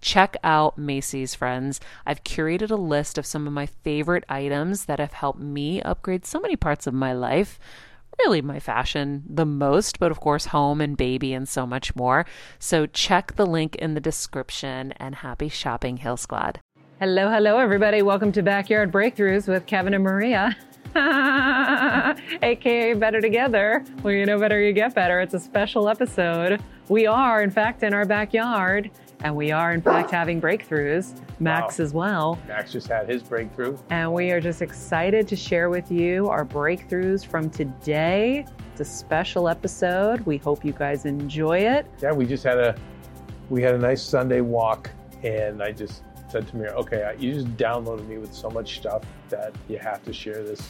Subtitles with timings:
[0.00, 1.80] Check out Macy's, friends.
[2.06, 6.24] I've curated a list of some of my favorite items that have helped me upgrade
[6.24, 7.58] so many parts of my life.
[8.20, 12.26] Really, my fashion the most, but of course, home and baby and so much more.
[12.58, 16.60] So, check the link in the description and happy shopping, Heal Squad.
[17.00, 18.02] Hello, hello, everybody.
[18.02, 20.56] Welcome to Backyard Breakthroughs with Kevin and Maria.
[22.42, 23.84] AKA Better Together.
[24.02, 25.20] Well, you know better, you get better.
[25.20, 26.60] It's a special episode.
[26.88, 28.90] We are, in fact, in our backyard
[29.24, 31.18] and we are, in fact, having breakthroughs.
[31.40, 31.84] Max Wow.
[31.84, 32.38] as well.
[32.48, 33.78] Max just had his breakthrough.
[33.90, 38.44] And we are just excited to share with you our breakthroughs from today.
[38.72, 40.20] It's a special episode.
[40.26, 41.86] We hope you guys enjoy it.
[42.02, 42.74] Yeah, we just had a
[43.50, 44.90] we had a nice Sunday walk,
[45.22, 49.02] and I just said to Mira, "Okay, you just downloaded me with so much stuff
[49.30, 50.60] that you have to share this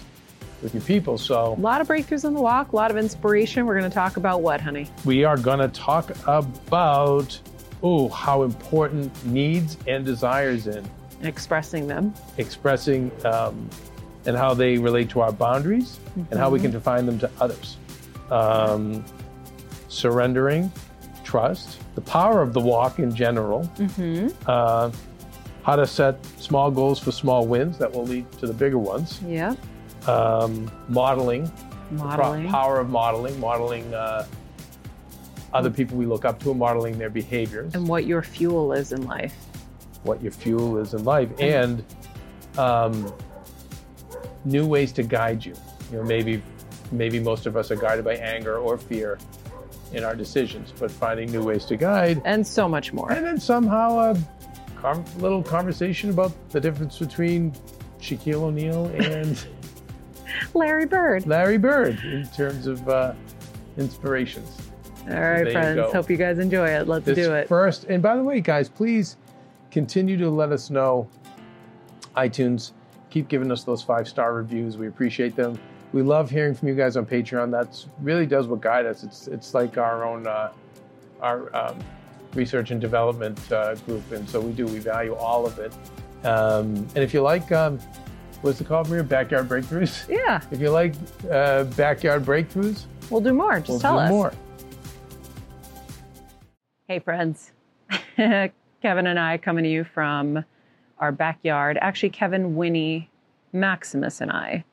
[0.63, 3.65] with your people." So A lot of breakthroughs on the walk, a lot of inspiration.
[3.67, 4.87] We're going to talk about what, honey?
[5.07, 7.41] we are going to talk about
[7.83, 10.85] oh how important needs and desires in
[11.23, 12.15] Expressing them.
[12.37, 13.69] expressing um,
[14.27, 15.99] and how they relate to our boundaries
[16.31, 17.77] and how we can define them to others.
[18.31, 19.05] Um,
[19.89, 20.71] surrendering,
[21.25, 23.69] trust, the power of the walk in general,
[24.47, 24.91] uh,
[25.63, 29.21] how to set small goals for small wins that will lead to the bigger ones,
[29.27, 29.55] Yeah.
[30.07, 31.51] um, modeling,
[31.91, 32.49] the Modeling.
[32.49, 34.27] power of modeling, modeling uh,
[35.53, 37.75] other people we look up to, modeling their behaviors.
[37.75, 39.35] And what your fuel is in life.
[40.05, 41.85] what your fuel is in life and
[42.57, 43.13] um,
[44.45, 45.55] new ways to guide you.
[45.91, 46.43] You know, maybe
[46.93, 49.19] maybe most of us are guided by anger or fear
[49.93, 53.11] in our decisions, but finding new ways to guide, And so much more.
[53.13, 54.17] and then somehow a
[54.77, 57.53] com- little conversation about the difference between
[58.01, 59.47] Shaquille O'Neal and
[60.55, 61.27] Larry Bird.
[61.27, 63.15] Larry Bird in terms of uh,
[63.79, 64.68] inspirations.
[65.11, 65.77] All right, you friends.
[65.77, 65.93] go.
[65.93, 66.87] Hope you guys enjoy it.
[66.89, 67.49] Let's this do it.
[67.49, 67.85] first.
[67.85, 69.17] And by the way, guys, please
[69.71, 71.09] continue to let us know.
[72.17, 72.73] iTunes,
[73.11, 74.77] keep giving us those five star reviews.
[74.77, 75.59] We appreciate them.
[75.93, 77.51] We love hearing from you guys on Patreon.
[77.51, 79.05] That's really does what guide us.
[79.05, 80.53] It's it's like our own uh,
[81.23, 81.79] our um,
[82.35, 84.67] research and development uh, group, and so we do.
[84.67, 85.73] We value all of it.
[86.25, 87.79] Um, and if you like, um,
[88.43, 89.03] what's it called, Maria?
[89.05, 90.07] Backyard breakthroughs.
[90.09, 90.95] yeah, If you like
[91.31, 93.59] uh, backyard breakthroughs, we'll do more.
[93.59, 94.11] Just we'll tell do us.
[94.11, 94.33] more.
[96.91, 97.53] Hey, friends.
[98.17, 100.43] Kevin and I coming to you from
[100.99, 101.77] our backyard.
[101.83, 103.11] Actually, Kevin, Winnie,
[103.53, 104.65] Maximus, and I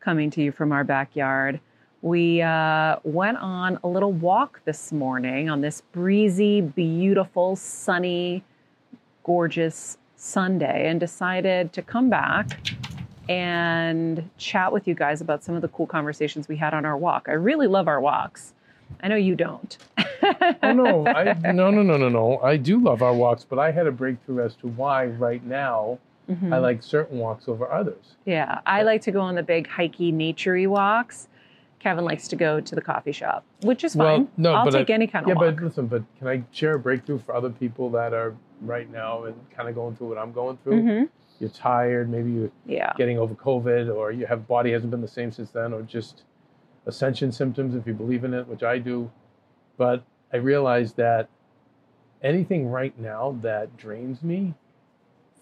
[0.00, 1.60] coming to you from our backyard.
[2.02, 8.42] We uh, went on a little walk this morning on this breezy, beautiful, sunny,
[9.22, 12.66] gorgeous Sunday and decided to come back
[13.28, 16.96] and chat with you guys about some of the cool conversations we had on our
[16.96, 17.26] walk.
[17.28, 18.54] I really love our walks.
[19.00, 19.78] I know you don't.
[20.62, 22.38] oh no, I, no, no, no, no, no.
[22.40, 25.98] I do love our walks, but I had a breakthrough as to why right now
[26.30, 26.52] Mm-hmm.
[26.52, 28.14] I like certain walks over others.
[28.24, 31.26] Yeah, I like to go on the big hikey, naturey walks.
[31.80, 34.28] Kevin likes to go to the coffee shop, which is fine.
[34.36, 36.74] no, I'll but take I- any kind of yeah, but listen, but can I share
[36.74, 40.18] a breakthrough for other people that are right now and kind of going through what
[40.18, 40.80] I'm going through?
[40.80, 41.08] Mhm.
[41.40, 45.08] You're tired, maybe you're Yeah, getting over COVID, or your have body hasn't been the
[45.08, 46.22] same since then, or just
[46.86, 49.10] ascension symptoms if you believe in it, which I do.
[49.76, 51.28] But I realized that
[52.22, 54.54] anything right now that drains me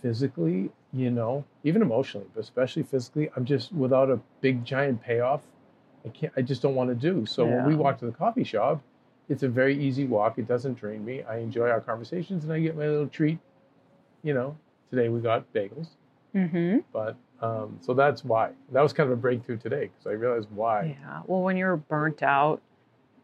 [0.00, 5.42] physically, you know, even emotionally, but especially physically, I'm just without a big giant payoff.
[6.04, 6.32] I can't.
[6.36, 7.26] I just don't want to do.
[7.26, 8.80] So when we walk to the coffee shop,
[9.28, 10.38] it's a very easy walk.
[10.38, 11.22] It doesn't drain me.
[11.24, 13.38] I enjoy our conversations, and I get my little treat.
[14.22, 14.56] You know,
[14.90, 15.88] today we got bagels.
[16.32, 20.12] hmm But um, so that's why that was kind of a breakthrough today because I
[20.12, 20.96] realized why.
[21.02, 21.22] yeah.
[21.26, 22.62] Well, when you're burnt out,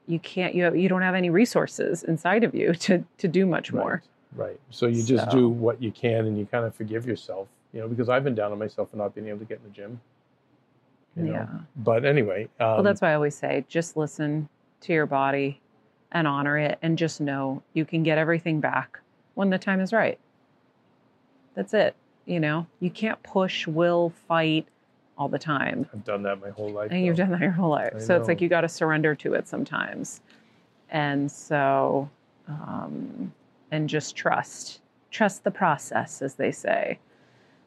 [0.06, 0.54] you can't.
[0.54, 4.02] You have, you don't have any resources inside of you to to do much more.
[4.34, 4.58] Right.
[4.70, 7.80] So you just So- do what you can and you kind of forgive yourself, you
[7.80, 9.70] know, because I've been down on myself for not being able to get in the
[9.70, 10.00] gym.
[11.16, 11.32] You know?
[11.32, 11.46] Yeah.
[11.76, 14.48] But anyway, um, Well, that's why I always say just listen
[14.80, 15.60] to your body
[16.10, 19.00] and honor it, and just know you can get everything back
[19.34, 20.18] when the time is right.
[21.54, 21.94] That's it.
[22.26, 24.66] You know, you can't push, will, fight
[25.16, 25.88] all the time.
[25.92, 26.90] I've done that my whole life.
[26.90, 27.92] And you've done that your whole life.
[27.96, 30.20] I so it's like you got to surrender to it sometimes.
[30.90, 32.08] And so,
[32.48, 33.32] um,
[33.70, 34.80] and just trust,
[35.10, 36.98] trust the process, as they say.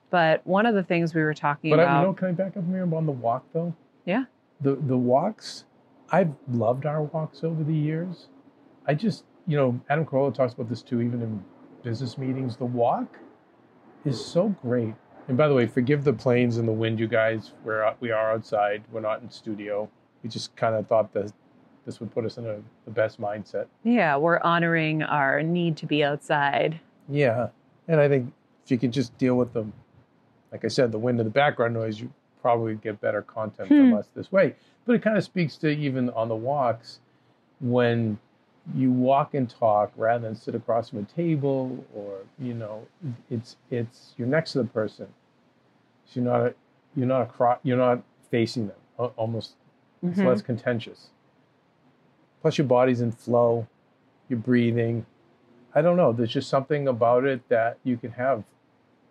[0.09, 2.55] But one of the things we were talking But about, you know, can I back
[2.55, 3.73] up here on the walk though?
[4.05, 4.25] Yeah.
[4.61, 5.65] The the walks,
[6.11, 8.27] I've loved our walks over the years.
[8.85, 11.43] I just, you know, Adam Carolla talks about this too, even in
[11.83, 12.55] business meetings.
[12.55, 13.19] The walk
[14.05, 14.95] is so great.
[15.27, 17.51] And by the way, forgive the planes and the wind, you guys.
[17.63, 18.83] We're we are outside.
[18.91, 19.89] We're not in studio.
[20.23, 21.31] We just kind of thought that
[21.85, 23.67] this would put us in a, the best mindset.
[23.83, 26.79] yeah, we're honoring our need to be outside.
[27.07, 27.47] Yeah,
[27.87, 28.33] and I think
[28.65, 29.71] if you can just deal with them,
[30.51, 33.89] like I said, the wind and the background noise, you probably get better content from
[33.91, 33.93] Hmm.
[33.95, 34.55] us this way.
[34.85, 36.99] But it kind of speaks to even on the walks
[37.61, 38.17] when
[38.75, 42.85] you walk and talk rather than sit across from a table or you know
[43.29, 45.07] it's it's you're next to the person.
[46.05, 46.53] So you're not
[46.95, 49.55] you're not across you're not facing them almost
[50.03, 50.25] it's Mhm.
[50.25, 51.09] less contentious.
[52.41, 53.67] Plus your body's in flow
[54.29, 55.05] you're breathing.
[55.73, 58.43] I don't know there's just something about it that you can have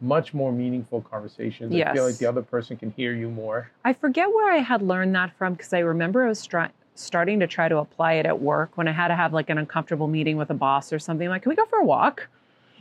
[0.00, 1.72] much more meaningful conversations.
[1.74, 3.70] I feel like the other person can hear you more.
[3.82, 7.40] I forget where I had learned that from because I remember I was stri- starting
[7.40, 10.08] to try to apply it at work when I had to have like an uncomfortable
[10.08, 11.28] meeting with a boss or something.
[11.28, 12.28] Like, can we go for a walk?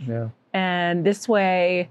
[0.06, 1.90] yeah and this way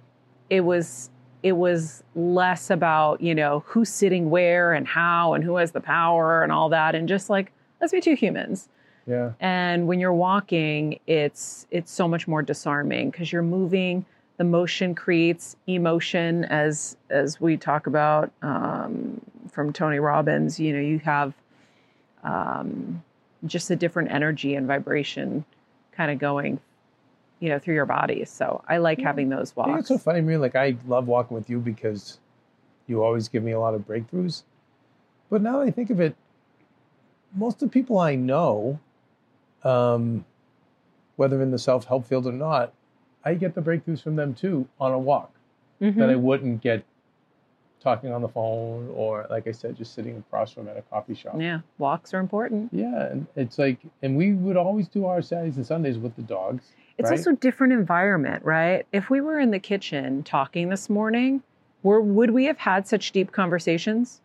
[0.51, 1.11] it was
[1.43, 5.81] it was less about you know who's sitting where and how and who has the
[5.81, 8.69] power and all that and just like let's be two humans
[9.07, 14.05] yeah and when you're walking it's it's so much more disarming because you're moving
[14.37, 20.81] the motion creates emotion as as we talk about um, from tony robbins you know
[20.81, 21.33] you have
[22.25, 23.03] um,
[23.47, 25.45] just a different energy and vibration
[25.93, 26.59] kind of going
[27.41, 29.07] you know through your body so i like Yeah.
[29.09, 30.39] having those walks it's so funny, Maria.
[30.39, 32.19] Like I love walking with you because
[32.87, 34.43] you always give me a lot of breakthroughs.
[35.31, 36.15] But now that I think of it,
[37.35, 38.79] most of the people I know,
[39.65, 40.25] um,
[41.17, 42.73] whether in the self help field or not,
[43.25, 45.33] I get the breakthroughs from them too on a walk
[45.81, 45.97] Mhm.
[45.97, 46.85] that I wouldn't get
[47.85, 51.15] talking on the phone or, like I said, just sitting across from at a coffee
[51.15, 51.37] shop.
[51.39, 55.57] yeah walks are important Yeah, and it's like, and we would always do our Saturdays
[55.59, 56.73] and Sundays with the dogs.
[56.99, 57.19] It's right?
[57.19, 58.87] also a different environment, right?
[58.93, 61.43] If we were in the kitchen talking this morning,
[61.83, 64.21] were, would we have had such deep conversations?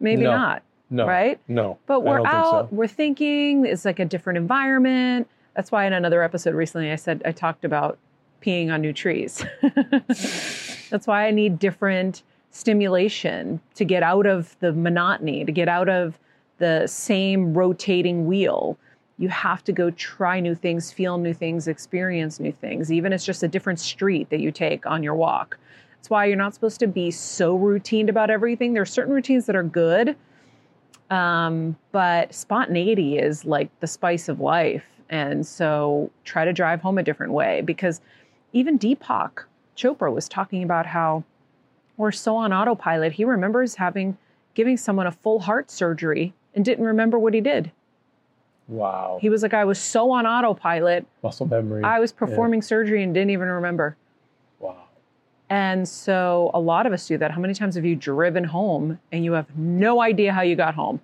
[0.00, 0.32] Maybe No.
[0.32, 1.40] not, No, right?
[1.48, 2.68] no, But we're out, so.
[2.70, 5.28] we're thinking, it's like a different environment.
[5.56, 7.96] That's why in another episode recently I said I talked about
[8.42, 9.42] peeing on new trees.
[10.90, 12.22] That's why I need different
[12.54, 16.20] stimulation to get out of the monotony, to get out of
[16.58, 18.78] the same rotating wheel.
[19.18, 23.16] You have to go try new things, feel new things, experience new things, even if
[23.16, 25.58] it's just a different street that you take on your walk.
[25.96, 28.72] That's why you're not supposed to be so routine about everything.
[28.72, 30.14] There are certain routines that are good,
[31.10, 34.86] um, but spontaneity is like the spice of life.
[35.10, 38.00] And so try to drive home a different way because
[38.52, 39.44] even Deepak
[39.76, 41.24] Chopra was talking about how
[41.96, 43.12] we're so on autopilot.
[43.12, 44.16] He remembers having
[44.54, 47.70] giving someone a full heart surgery and didn't remember what he did.
[48.66, 51.04] Wow, He was like, I was so on autopilot.
[51.22, 51.82] muscle memory.
[51.84, 53.96] I was performing surgery and didn't even remember.
[54.58, 54.76] wow.
[55.50, 57.30] And so a lot of us do that.
[57.32, 60.74] How many times have you driven home and you have no idea how you got
[60.74, 61.00] home?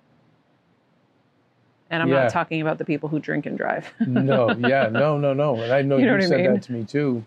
[1.91, 2.23] And I'm Yeah.
[2.23, 3.93] not talking about the people who drink and drive.
[4.07, 5.61] no, yeah, no, no, no.
[5.61, 6.53] And I know You you, know I said mean?
[6.53, 7.23] that to me too.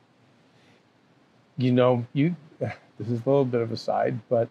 [1.59, 2.35] You know, you.
[2.99, 4.49] This is a little bit of a side, but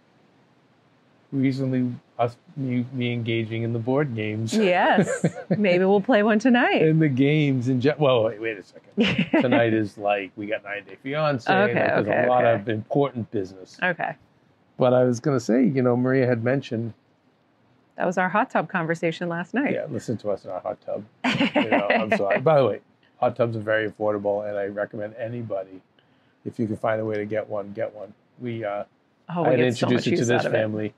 [1.32, 4.54] recently, us me, me engaging in the board games.
[4.54, 5.26] yes.
[5.58, 6.82] Maybe we'll play one tonight.
[6.82, 9.32] In the games in gen- well, wait, wait a second.
[9.42, 11.52] Tonight is like we got nine Day Fiance.
[11.52, 12.62] Okay, there's okay, a lot okay.
[12.62, 13.78] of important business.
[13.82, 14.16] okay.
[14.78, 16.94] But I was going to say, you know, Maria had mentioned,
[17.96, 19.74] That was our hot tub conversation last night.
[19.74, 21.04] yeah, listen to us in our hot tub.
[21.56, 22.40] You know, I'm sorry.
[22.42, 22.82] By the way,
[23.20, 25.82] hot tubs are very affordable, and I recommend anybody,
[26.46, 28.14] if you can find a way to get one, get one.
[28.40, 28.84] We, uh,
[29.36, 30.52] oh, I had get so introduced it to this it.
[30.52, 30.94] family,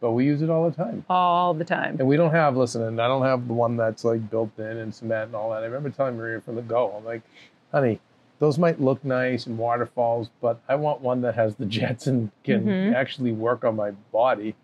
[0.00, 1.04] but we use it all the time.
[1.08, 1.96] All the time.
[1.98, 4.64] And we don't have, listen, and I don't have the one that's like built in
[4.64, 5.62] and cement and all that.
[5.62, 7.22] I remember telling Maria from the go, I'm like,
[7.70, 8.00] honey,
[8.38, 12.30] those might look nice and waterfalls, but I want one that has the jets and
[12.44, 12.94] can Mhm.
[12.94, 14.54] actually work on my body.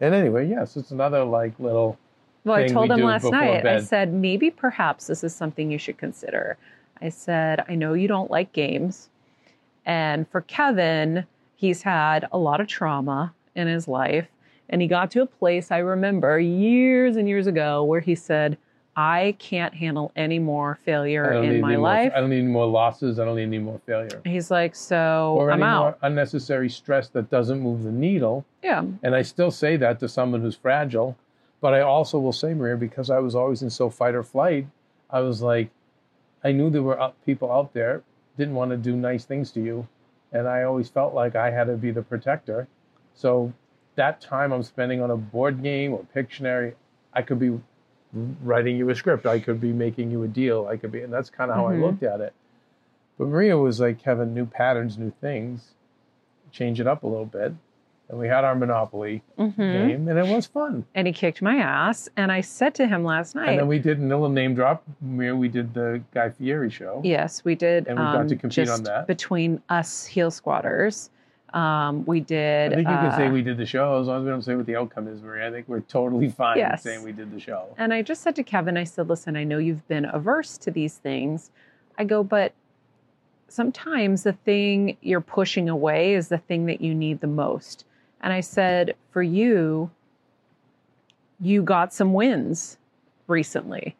[0.00, 1.98] And anyway, yes, it's another like little
[2.44, 5.76] Well, I told we him last night, I said, maybe perhaps this is something you
[5.78, 6.56] should consider.
[7.02, 9.09] I said, I know you don't like games.
[9.86, 14.28] And for Kevin, he's had a lot of trauma in his life.
[14.68, 18.56] And he got to a place I remember years and years ago where he said,
[18.96, 22.12] I can't handle any more failure in my any more- life.
[22.14, 23.18] I don't need any more losses.
[23.18, 24.20] I don't need any more failure.
[24.24, 25.80] He's like, so or I'm any out.
[25.82, 28.44] more unnecessary stress that doesn't move the needle.
[28.62, 28.84] Yeah.
[29.02, 31.16] And I still say that to someone who's fragile.
[31.60, 34.66] But I also will say, Maria, because I was always in so fight or flight,
[35.10, 35.70] I was like,
[36.42, 38.02] I knew there were people out there
[38.40, 39.86] didn't want to do nice things to you.
[40.32, 42.66] And I always felt like I had to be the protector.
[43.14, 43.52] So
[43.96, 46.74] that time I'm spending on a board game or Pictionary,
[47.12, 47.60] I could be
[48.42, 49.26] writing you a script.
[49.26, 50.66] I could be making you a deal.
[50.66, 51.72] I could be, and that's kind of how Mhm.
[51.74, 52.32] I looked at it.
[53.18, 55.74] But Maria was like, Kevin, new patterns, new things,
[56.50, 57.52] change it up a little bit.
[58.10, 59.56] And we had our Monopoly Mhm.
[59.72, 60.84] game, and it was fun.
[60.96, 62.08] And he kicked my ass.
[62.16, 64.82] And I said to him last night, And then we did a little name drop.
[65.00, 67.00] We did the Guy Fieri show.
[67.04, 67.86] Yes, we did.
[67.86, 69.06] And we got to compete on that.
[69.06, 71.10] Between us heel squatters,
[71.54, 72.72] um, we did.
[72.72, 74.42] I think you can say uh, we did the show as long as we don't
[74.42, 75.46] say what the outcome is, Maria.
[75.46, 76.82] I think we're totally fine Yes.
[76.82, 77.66] saying we did the show.
[77.78, 80.72] And I just said to Kevin, I said, listen, I know you've been averse to
[80.72, 81.52] these things.
[81.96, 82.54] I go, but
[83.46, 87.84] sometimes the thing you're pushing away is the thing that you need the most.
[88.20, 89.90] And I said, for you,
[91.40, 92.78] you got some wins
[93.26, 93.96] recently.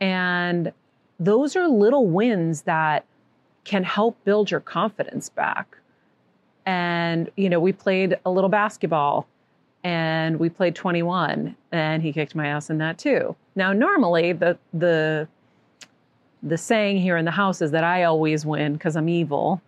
[0.00, 0.72] And
[1.18, 3.04] those are little wins that
[3.64, 5.78] can help build your confidence back.
[6.66, 9.26] And, you know, we played a little basketball
[9.84, 13.36] and we played 21 and he kicked my ass in that too.
[13.54, 15.28] Now, normally the, the,
[16.42, 19.62] the saying here in the house is that I always win because I'm evil.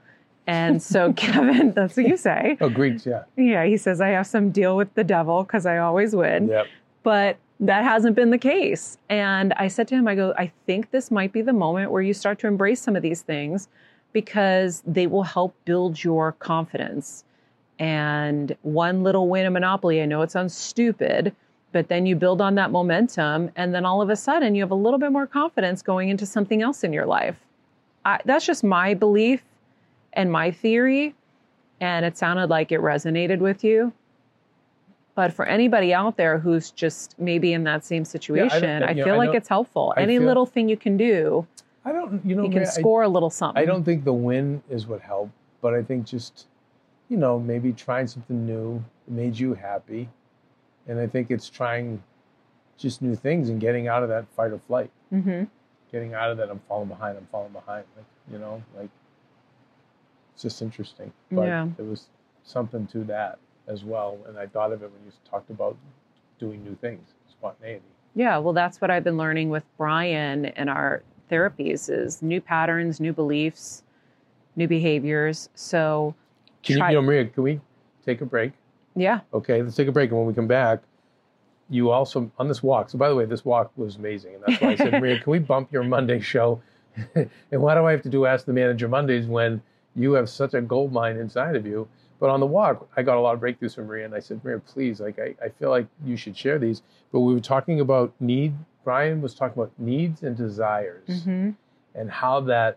[0.48, 2.56] And so, Kevin, that's what you say.
[2.60, 3.24] Oh, Greeks, yeah.
[3.36, 6.48] Yeah, he says I have some deal with the devil because I always win.
[6.48, 6.66] Yep.
[7.04, 8.98] But that hasn't been the case.
[9.08, 12.02] And I said to him, I go, I think this might be the moment where
[12.02, 13.68] you start to embrace some of these things
[14.12, 17.24] because they will help build your confidence.
[17.78, 21.34] And one little win in Monopoly, I know it sounds stupid,
[21.72, 23.50] but then you build on that momentum.
[23.54, 26.24] And then all of a sudden, you have a little bit more confidence going into
[26.24, 27.36] something else in your life.
[28.06, 29.42] I, that's just my belief
[30.12, 31.14] and my theory.
[31.80, 33.92] And it sounded like it resonated with you.
[35.14, 39.04] But for anybody out there who's just maybe in that same situation, I, you know,
[39.04, 39.92] feel I like know- it's helpful.
[39.96, 41.46] I Any feel- little thing you can do,
[41.84, 43.60] I don't, you know, you can I- score a little something.
[43.60, 46.46] I don't think the win is what helped, but I think just,
[47.08, 50.08] you know, maybe trying something new made you happy.
[50.86, 52.02] And I think it's trying
[52.76, 55.44] just new things and getting out of that fight or flight, hmm
[55.90, 57.84] getting out of that I'm falling behind, I'm falling behind.
[57.96, 58.90] Like, you know, like
[60.38, 61.12] it's just interesting.
[61.32, 61.66] But Yeah.
[61.76, 62.10] there was
[62.44, 64.18] something to that as well.
[64.28, 65.76] And I thought of it when you talked about
[66.38, 67.82] doing new things, spontaneity.
[68.14, 73.00] Yeah, well, that's what I've been learning with Brian in our therapies is new patterns,
[73.00, 73.82] new beliefs,
[74.54, 75.48] new behaviors.
[75.56, 76.14] So,
[76.62, 77.60] Can you, try- you know, Maria, can we
[78.06, 78.52] take a break?
[78.94, 80.10] yeah, Okay, let's take a break.
[80.10, 80.82] And when we come back,
[81.68, 82.90] you also on this walk.
[82.90, 85.32] So, by the way, this walk was amazing, and that's why I said, Maria, can
[85.32, 86.62] we bump your Monday show?
[87.16, 87.28] and
[87.60, 89.60] why do I have to do Ask the Manager Mondays when
[89.96, 91.88] you have such a gold mine inside of you?
[92.20, 94.42] But on the walk, I got a lot of breakthroughs from Maria, and I said,
[94.42, 96.82] Maria, please, like, I, I feel like you should share these.
[97.12, 98.54] But we were talking about need.
[98.84, 101.50] Brian was talking about needs and desires, hmm
[101.94, 102.76] and how that,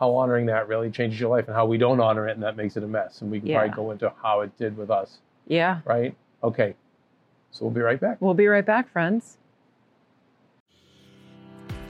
[0.00, 2.56] how honoring that really changes your life, and how we don't honor it, and that
[2.56, 3.20] makes it a mess.
[3.20, 3.58] And we can Yeah.
[3.60, 5.80] probably go into how it did with us yeah.
[5.84, 6.14] right?
[6.42, 6.74] Okay.
[7.50, 8.18] So we'll be right back.
[8.20, 9.38] We'll be right back, friends.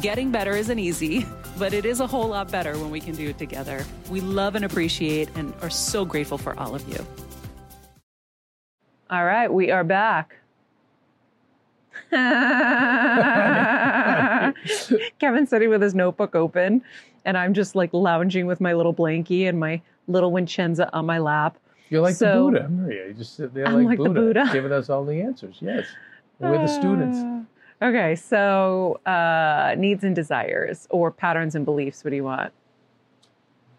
[0.00, 1.26] Getting better isn't easy,
[1.58, 3.84] but it is a whole lot better when we can do it together.
[4.10, 7.04] We love and appreciate and are so grateful for all of you.
[9.10, 10.36] All right, we are back.
[15.20, 16.82] Kevin's sitting with his notebook open,
[17.24, 21.18] and I'm just like lounging with my little blankie and my little Vincenza on my
[21.18, 21.56] lap.
[21.90, 23.08] You're like So- the Buddha, Maria.
[23.08, 24.50] You just sit there I'm like, like the Buddha, Buddha.
[24.52, 25.56] giving us all the answers.
[25.60, 25.86] Yes.
[26.40, 27.18] We're the students.
[27.20, 27.42] Ah.
[27.82, 32.04] Okay, so uh, needs and desires or patterns and beliefs.
[32.04, 32.52] What do you want?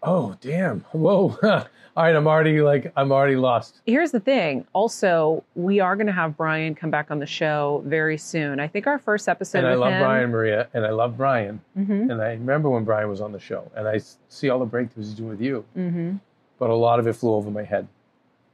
[0.02, 0.82] Oh, damn.
[0.92, 1.38] Whoa.
[1.44, 2.14] all right.
[2.14, 3.80] I'm already like, I'm already lost.
[3.86, 4.68] Here's the thing.
[4.74, 8.60] Also, we are going to have Brian come back on the show very soon.
[8.60, 10.02] I think our first episode and I love him.
[10.02, 11.62] Brian, Maria, and I love Brian.
[11.78, 12.12] Mm-hmm.
[12.12, 14.98] And I remember when Brian was on the show, and I see all the breakthroughs
[14.98, 16.18] he's doing with you, Mm-hmm.
[16.60, 17.88] but a lot of it flew over my head.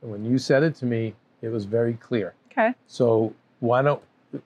[0.04, 2.36] And when you said it to me, it was very clear.
[2.52, 2.76] Okay.
[2.86, 4.02] So why don't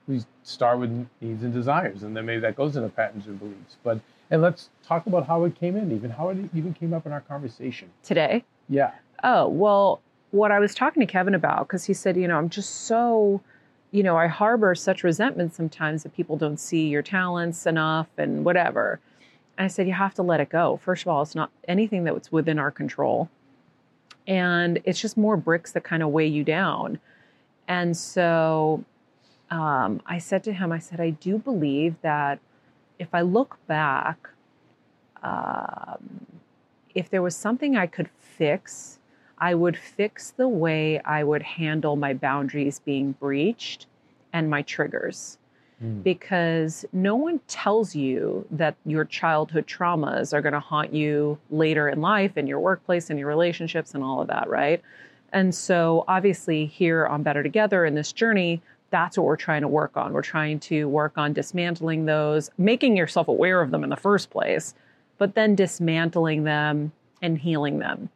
[0.06, 3.76] we start with needs and desires, and then maybe that goes into patterns and beliefs.
[3.82, 4.00] But
[4.30, 7.12] and let's talk about how it came in, even how it even came up in
[7.12, 7.90] our conversation.
[8.02, 8.44] Today.
[8.68, 8.92] Yeah.
[9.22, 10.00] Oh, well,
[10.30, 13.40] what I was talking to Kevin about, because he said, you know, I'm just so,
[13.90, 18.44] you know, I harbor such resentment sometimes that people don't see your talents enough and
[18.44, 19.00] whatever.
[19.56, 20.78] And I said, you have to let it go.
[20.82, 23.28] First of all, it's not anything that's within our control.
[24.26, 26.98] And it's just more bricks that kind of weigh you down.
[27.68, 28.84] And so
[29.54, 32.40] um, I said to him, I said, I do believe that
[32.98, 34.28] if I look back,
[35.22, 36.26] um,
[36.92, 38.98] if there was something I could fix,
[39.38, 43.86] I would fix the way I would handle my boundaries being breached
[44.32, 45.38] and my triggers.
[45.80, 46.02] Mm.
[46.02, 51.88] Because no one tells you that your childhood traumas are going to haunt you later
[51.88, 54.82] in life, in your workplace, in your relationships, and all of that, right?
[55.32, 58.62] And so, obviously, here on Better Together in this journey,
[58.94, 60.12] that's what we're trying to work on.
[60.12, 64.30] We're trying to work on dismantling those, making yourself aware of them in the first
[64.30, 64.72] place,
[65.18, 68.08] but then dismantling them and healing them.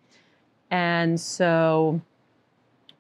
[0.70, 2.00] And so,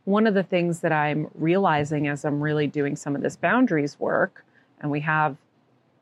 [0.06, 3.96] one of the things that I'm realizing as I'm really doing some of this boundaries
[4.00, 4.44] work,
[4.80, 5.36] and we have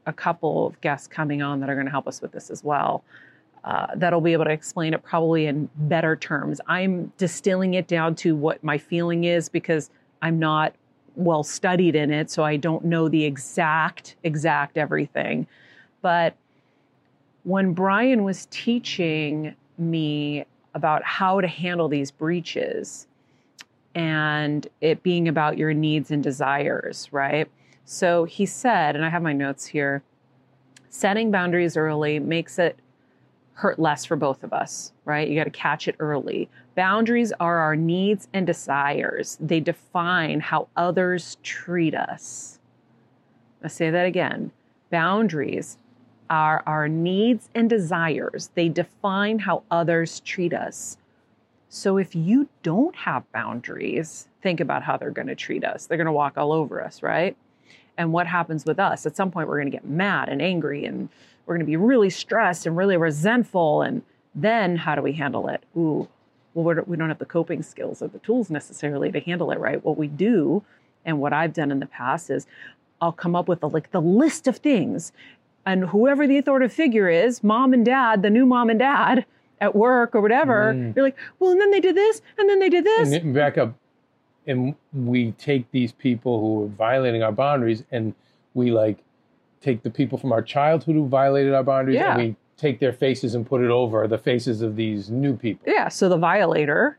[0.07, 2.65] a couple of guests coming on that are going to help us with this as
[2.65, 3.05] well,
[3.65, 6.59] uh, that'll be able to explain it probably in better terms.
[6.69, 9.91] I'm distilling it down to what my feeling is because
[10.23, 10.73] I'm not
[11.17, 15.47] well studied in it, so I don't know the exact, exact everything.
[16.03, 16.37] But
[17.45, 23.07] when Brian was teaching me about how to handle these breaches
[23.95, 27.49] and it being about your needs and desires, right?
[27.87, 30.03] So he said, and I have my notes here
[30.91, 32.79] setting boundaries early makes it
[33.53, 35.29] hurt less for both of us, right?
[35.29, 36.49] You got to catch it early.
[36.77, 42.59] Boundaries are our needs and desires, they define how others treat us.
[43.65, 44.53] I'll say that again.
[44.91, 45.79] Boundaries
[46.29, 50.99] are our needs and desires, they define how others treat us.
[51.71, 55.87] So if you don't have boundaries, think about how they're going to treat us.
[55.87, 57.37] They're going to walk all over us, right?
[57.97, 59.07] And what happens with us?
[59.07, 61.09] At some point, we're going to get mad and angry and
[61.47, 63.83] we're going to be really stressed and really resentful.
[63.83, 64.03] And
[64.35, 65.65] then how do we handle it?
[65.77, 66.09] Ooh,
[66.57, 69.59] well, we're, we don't have the coping skills or the tools necessarily to handle it,
[69.59, 69.85] right?
[69.85, 70.65] What we do,
[71.05, 72.47] and what I've done in the past is
[73.01, 75.13] I'll come up with a, like the list of things.
[75.67, 79.27] And whoever the authoritative figure is, mom and dad, the new mom and dad
[79.61, 80.97] at work or whatever, Mm.
[80.97, 83.13] you're like, well, and then they did this, and then they did this.
[83.13, 83.75] And back up,
[84.47, 88.15] and we take these people who are violating our boundaries, and
[88.55, 88.99] we like
[89.61, 92.15] take the people from our childhood who violated our boundaries, Yeah.
[92.17, 95.71] and we take their faces and put it over the faces of these new people.
[95.71, 96.99] Yeah, so the violator,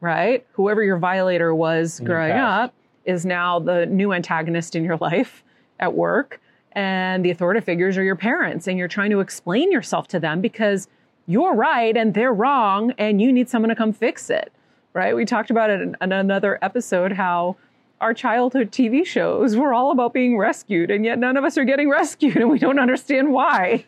[0.00, 0.46] right?
[0.52, 5.42] Whoever your violator was In growing up is now the new antagonist in your life
[5.80, 6.40] at work.
[6.72, 10.40] And the authority figures are your parents, and you're trying to explain yourself to them
[10.40, 10.86] because
[11.26, 14.52] you're right and they're wrong, and you need someone to come fix it,
[14.92, 15.16] right?
[15.16, 17.56] We talked about it in, in another episode how
[18.00, 21.64] our childhood TV shows were all about being rescued, and yet none of us are
[21.64, 23.84] getting rescued, and we don't understand why.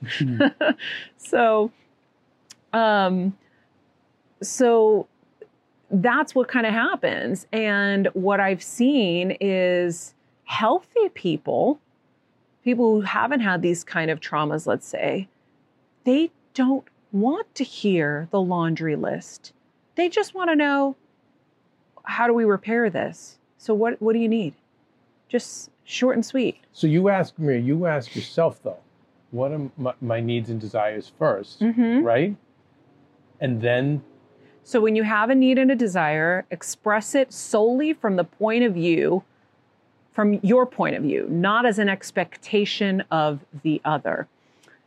[1.17, 1.71] so,
[2.73, 3.37] um,
[4.43, 5.07] so
[5.91, 7.47] that's what kind of happens.
[7.53, 11.81] And what I've seen is healthy people,
[12.65, 15.29] people who haven't had these kind of traumas, let's say,
[16.05, 19.53] they don't want to hear the laundry list.
[19.97, 20.97] They just want to know
[22.05, 23.39] how do we repair this?
[23.61, 24.55] So what what do you need?
[25.29, 26.57] Just short and sweet.
[26.73, 28.79] So you ask me, you ask yourself though,
[29.33, 32.03] what are my, my needs and desires 1st Mm-hmm.
[32.03, 32.37] right?
[33.39, 34.03] And then
[34.65, 38.65] So when you have a need and a desire, express it solely from the point
[38.65, 39.25] of view,
[40.11, 44.27] from your point of view, not as an expectation of the other.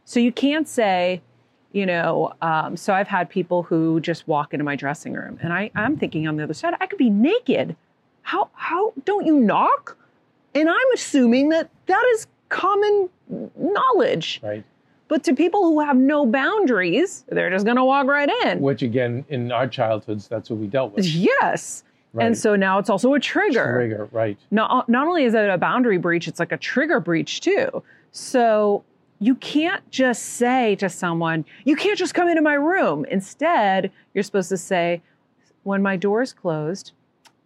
[0.03, 1.21] So you can't say,
[1.73, 5.53] you know, um, so I've had people who just walk into my dressing room and
[5.53, 7.75] I, I'm thinking on the other side, I could be naked.
[8.23, 9.97] How, how don't you knock?
[10.55, 13.09] And I'm assuming that that is common
[13.55, 14.39] knowledge.
[14.43, 14.63] right,
[15.07, 18.59] But to people who have no boundaries, they're just going to walk right in.
[18.59, 21.05] Which again, in our childhoods, that's what we dealt with.
[21.05, 21.83] Yes.
[22.13, 22.27] Right.
[22.27, 23.73] And so now it's also a trigger.
[23.73, 24.37] Trigger, right?
[24.51, 27.81] Not, not only is it a boundary breach, it's like a trigger breach too.
[28.11, 28.83] So
[29.19, 33.05] you can't just say to someone, you can't just come into my room.
[33.05, 35.01] Instead, you're supposed to say,
[35.63, 36.91] when my door is closed,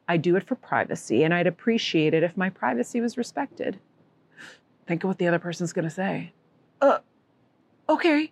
[0.08, 3.80] I do it for privacy, and I'd appreciate it if my privacy was respected.
[4.88, 6.32] Think of what the other person's going to say.
[6.82, 7.00] Uh,
[7.90, 8.32] okay.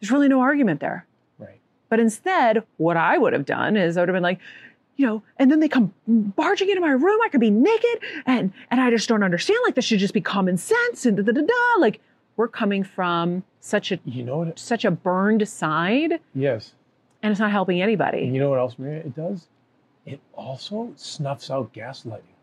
[0.00, 1.06] There's really no argument there.
[1.38, 1.60] Right.
[1.90, 4.38] But instead, what I would have done is I would have been like,
[4.96, 7.18] you know, and then they come barging into my room.
[7.24, 9.58] I could be naked, and and I just don't understand.
[9.64, 11.78] Like this should just be common sense, and da da da da.
[11.80, 12.00] Like
[12.36, 14.58] we're coming from such a You know what?
[14.58, 16.72] such a burned side, Yes.
[17.22, 18.24] and it's not helping And anybody.
[18.26, 18.98] you know what else, Maria?
[19.00, 19.48] It does.
[20.10, 22.34] It also snuffs out gaslighting.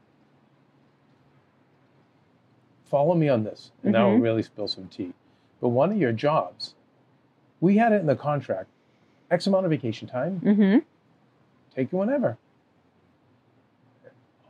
[2.85, 5.13] Follow me on this, and now we'll really spill some tea.
[5.59, 6.75] But one of your jobs,
[7.59, 8.69] we had it in the contract:
[9.29, 10.77] X amount of vacation time, Mm-hmm.
[11.75, 12.37] take it whenever.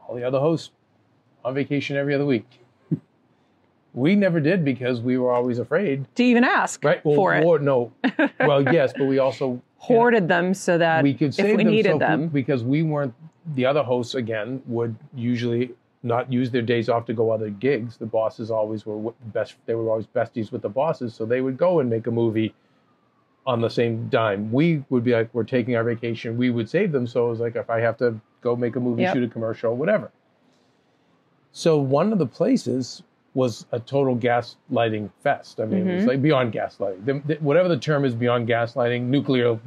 [0.08, 0.70] All the other hosts
[1.44, 2.60] on vacation every other week.
[3.96, 7.04] we never did because we were always afraid, To even ask right?
[7.04, 7.92] Well, for it, or no,
[8.40, 11.92] well, yes, but we also hoarded them so that we could if we them needed
[11.94, 12.28] so them.
[12.30, 13.14] because we weren't
[13.56, 15.72] the other hosts again would usually
[16.04, 19.76] not use their days off to go other gigs the bosses always were best they
[19.76, 22.54] were always besties with the bosses so they would go and make a movie
[23.46, 26.92] on the same dime we would be like we're taking our vacation we would save
[26.92, 29.14] them so it was like if i have to go make a movie Yep.
[29.14, 30.12] shoot a commercial whatever
[31.52, 33.04] so one of the places
[33.38, 36.08] was a total gaslighting fest i mean it was Mhm.
[36.08, 39.60] like beyond gaslighting the, the, whatever the term is beyond gaslighting nuclear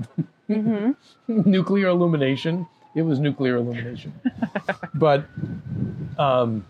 [0.48, 0.96] Mhm.
[1.28, 2.66] nuclear illumination.
[2.96, 4.12] It was nuclear illumination,
[4.94, 5.24] but
[6.18, 6.66] um,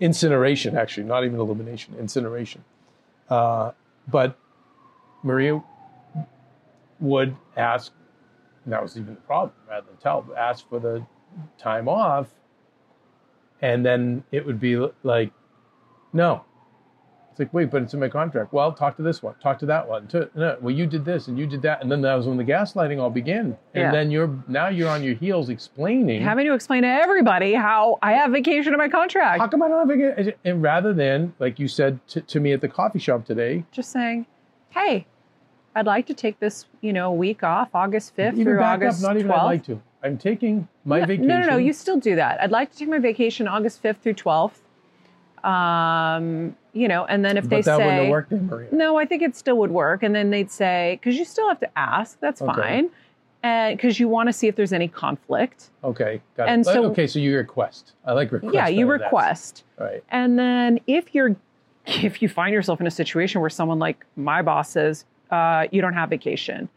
[0.00, 2.64] incineration actually, not even illumination, incineration.
[3.28, 3.72] Uh,
[4.10, 4.38] but
[5.22, 5.62] Maria
[7.00, 7.92] would ask,
[8.64, 11.04] and that was even the problem, rather than tell, ask for the
[11.58, 12.28] time off,
[13.60, 15.30] and then it would be like,
[16.12, 16.44] no.
[17.30, 18.52] It's like, wait, but it's in my contract.
[18.52, 20.08] Well, talk to this one, talk to that one.
[20.08, 22.36] To, no, well, you did this and you did that, and then that was when
[22.36, 23.56] the gaslighting all began.
[23.74, 23.90] And Yeah.
[23.92, 26.20] then you're now you're on your heels explaining.
[26.20, 29.40] Having to explain to everybody how I have vacation in my contract.
[29.40, 32.52] how come I don't have ga- And rather than, like you said to, to me
[32.52, 34.26] at the coffee shop today, Just saying,
[34.70, 35.06] hey,
[35.76, 39.10] I'd like to take this, you know, week off, August 5th even through August up,
[39.10, 39.38] not even 12th.
[39.38, 39.80] I'd like to.
[40.02, 41.28] I'm taking my no, vacation.
[41.28, 41.56] No, no, no.
[41.56, 42.42] You still do that.
[42.42, 44.58] I'd like to take my vacation August 5th through 12th.
[45.44, 48.68] Um, you know, and then if but they that wouldn't say, Maria.
[48.72, 50.02] no, I think it still would work.
[50.02, 52.52] And then they'd say, because you still have to ask, that's Okay.
[52.60, 52.90] fine.
[53.42, 55.70] And because you want to see if there's any conflict.
[55.84, 56.64] Okay, got And it.
[56.64, 57.92] So- okay, so you request.
[58.04, 58.54] I like request.
[58.54, 59.04] yeah, you than that.
[59.04, 59.64] request.
[59.78, 60.02] Right.
[60.10, 61.36] And then if you're
[61.86, 65.80] if you find yourself in a situation where someone like my boss says, uh, you
[65.80, 66.68] don't have vacation.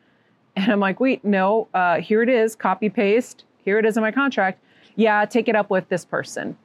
[0.56, 3.44] And I'm like, wait, no, uh, here it is, copy paste.
[3.66, 4.62] Here it is in my contract.
[4.96, 6.58] Yeah, take it up with this person.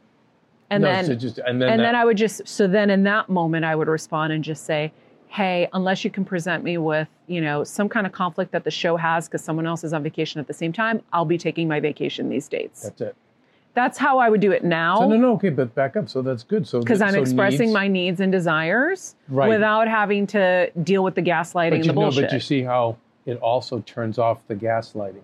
[0.70, 2.90] And no, then so just and then and that- then I would just so then
[2.90, 4.92] in that moment I would respond and just say,
[5.28, 8.70] "Hey, unless you can present me with, you know, some kind of conflict that the
[8.70, 11.68] show has because someone else is on vacation at the same time, I'll be taking
[11.68, 13.16] my vacation these dates." that's it.
[13.74, 16.08] That's how I would do it So now no, no, okay, but back up.
[16.08, 16.66] So that's good.
[16.66, 19.48] So because I'm so expressing needs- my needs and desires Right.
[19.50, 22.24] without having to deal with the gaslighting But and you the know, bullshit.
[22.24, 25.20] but you see how it also turns off the gaslighting.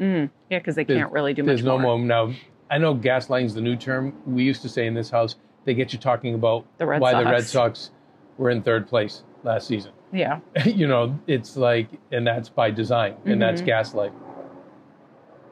[0.00, 1.98] Mm, yeah, because they There's- can't really do much There's no more.
[1.98, 2.30] more now.
[2.70, 4.12] I know gaslighting's the new term.
[4.26, 7.12] We used to say in this house they get you talking about The Red why
[7.14, 7.90] the Red Sox
[8.38, 9.92] were in third place last season.
[10.12, 13.98] Yeah, you know, it's like, and that's by design, and that's Mm-hmm.
[13.98, 14.12] gaslighting.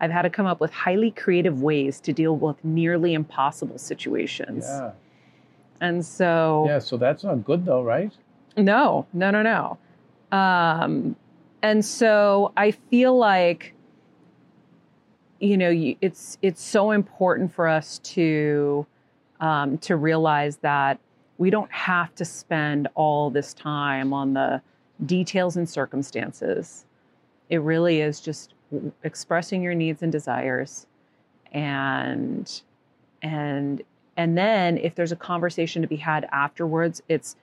[0.00, 4.64] I've had to come up with highly creative ways to deal with nearly impossible situations.
[4.66, 4.92] Yeah.
[5.80, 8.12] And so Yeah, so that's not good though, right?
[8.56, 9.78] No, no, no, no.
[10.36, 11.16] Um,
[11.62, 13.74] and so I feel like,
[15.40, 18.86] you know, you, it's it's so important for us to
[19.40, 20.98] um, to realize that
[21.38, 24.60] we don't have to spend all this time on the
[25.06, 26.84] details and circumstances.
[27.48, 28.54] It really is just
[29.02, 30.86] expressing your needs and desires,
[31.52, 32.62] and
[33.22, 33.82] and
[34.16, 37.36] and then if there's a conversation to be had afterwards, it's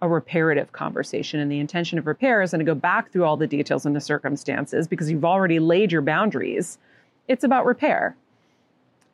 [0.00, 1.38] a reparative conversation.
[1.40, 3.94] And the intention of repair is going to go back through all the details and
[3.94, 6.78] the circumstances because you've already laid your boundaries.
[7.28, 8.16] It's about repair.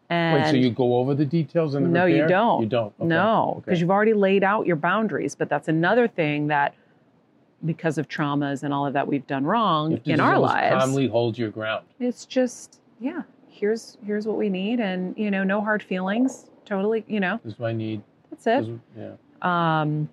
[0.08, 2.62] And Wait, so you go over the details and the no, you don't.
[2.62, 2.94] You don't.
[2.98, 3.06] Okay.
[3.08, 3.80] No, because Okay.
[3.80, 5.34] you've already laid out your boundaries.
[5.34, 6.74] But that's another thing that,
[7.64, 11.36] because of traumas and all of that we've done wrong in our lives, calmly hold
[11.36, 11.84] your ground.
[11.98, 13.22] it's just yeah.
[13.48, 16.46] Here's here's what we need, and you know, no hard feelings.
[16.64, 18.02] Totally, you know, This is what I need.
[18.30, 18.68] that's it.
[18.96, 19.12] Yeah.
[19.42, 20.08] Um,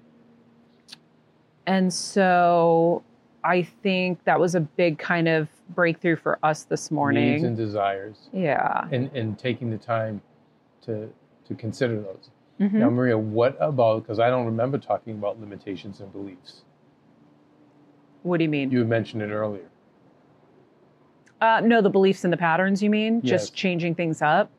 [1.68, 3.04] and so
[3.44, 7.34] I think that was a big kind of breakthrough for us this morning.
[7.34, 8.88] Needs and desires, yeah.
[8.92, 10.22] and and taking the time
[10.84, 11.10] to
[11.48, 12.30] to consider those.
[12.60, 12.74] Mhm.
[12.74, 14.04] Now, Maria, what about?
[14.04, 16.62] Because I don't remember talking about limitations and beliefs.
[18.26, 18.72] What do you mean?
[18.72, 19.70] You mentioned it earlier.
[21.40, 23.22] Uh, no, the beliefs and the patterns, you mean?
[23.24, 23.30] Yes.
[23.30, 24.50] Just changing things up?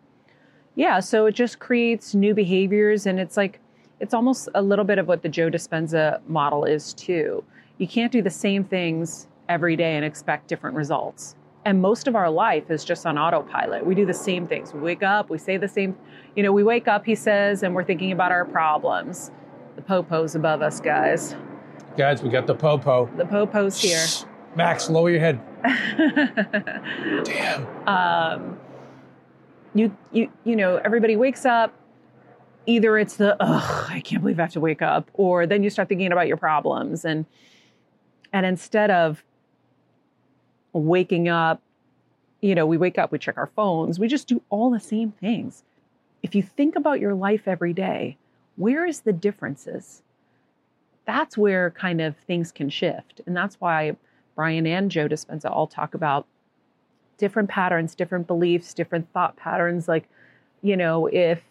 [0.77, 3.59] Yeah, so it just creates new behaviors, and it's like,
[3.99, 7.43] it's almost a little bit of what the Joe Dispenza model is, too.
[7.79, 11.35] You can't do the same things every day and expect different results.
[11.65, 13.85] And most of our life is just on autopilot.
[13.85, 14.73] We do the same things.
[14.73, 15.97] We wake up, we say the same,
[16.37, 19.33] you know, we wake up, he says, and we're thinking about our problems.
[19.75, 21.35] The popo's above us, guys.
[21.97, 23.11] Guys, we got the popo.
[23.17, 24.07] The popo's here.
[24.07, 24.25] Shh.
[24.55, 25.41] Max, lower your head.
[27.25, 27.89] Damn.
[27.89, 28.59] um,
[29.77, 31.73] you you you know everybody wakes up
[32.65, 35.71] either it's the ugh i can't believe i have to wake up or then you
[35.71, 37.27] start thinking about your problems and
[38.33, 39.23] and instead of
[40.73, 41.61] waking up
[42.41, 45.13] you know we wake up we check our phones we just do all the same
[45.13, 45.63] things
[46.23, 48.17] if you think about your life every day
[48.57, 50.03] where is the differences
[51.07, 53.97] that's where kind of things can shift and that's why
[54.35, 56.27] brian and joe dispenza all talk about
[57.19, 59.89] different patterns, different beliefs, different thought patterns.
[59.89, 60.09] Like,
[60.63, 61.43] you know, if,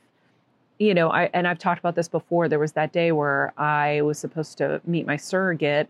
[0.80, 4.02] you know, I, and I've talked about this before, there was that day where I
[4.02, 5.90] was supposed to meet my surrogate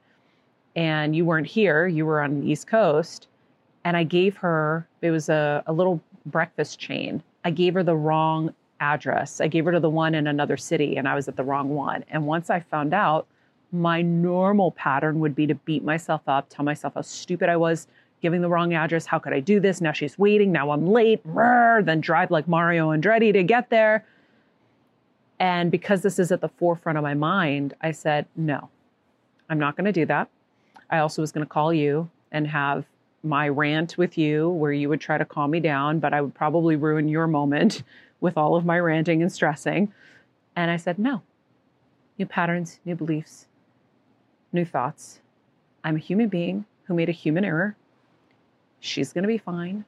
[0.75, 3.27] and you weren't here, you were on the East Coast.
[3.83, 7.21] And I gave her, it was a, a little breakfast chain.
[7.43, 9.39] I gave her the wrong address.
[9.39, 11.69] I gave her to the one in another city and I was at the wrong
[11.69, 12.03] one.
[12.09, 13.27] And once I found out,
[13.81, 17.87] my normal pattern would be to beat myself up, tell myself how stupid I was,
[18.21, 19.05] giving the wrong address.
[19.05, 19.81] How could I do this?
[19.81, 20.51] Now she's waiting.
[20.51, 21.21] Now I'm late.
[21.25, 24.05] Then drive like Mario Andretti to get there.
[25.39, 28.69] And because this is at the forefront of my mind, I said, no,
[29.49, 30.29] I'm not going to do that.
[30.89, 32.85] I also was going to call you and have
[33.21, 36.33] my rant with you where you would try to calm me down, but I would
[36.33, 37.83] probably ruin your moment
[38.21, 39.91] with all of my ranting and stressing.
[40.55, 41.21] And I said, no,
[42.17, 43.44] new patterns, new beliefs,
[44.55, 45.19] new thoughts.
[45.83, 47.75] I'm a human being who made a human error.
[48.79, 49.85] She's going to be fine.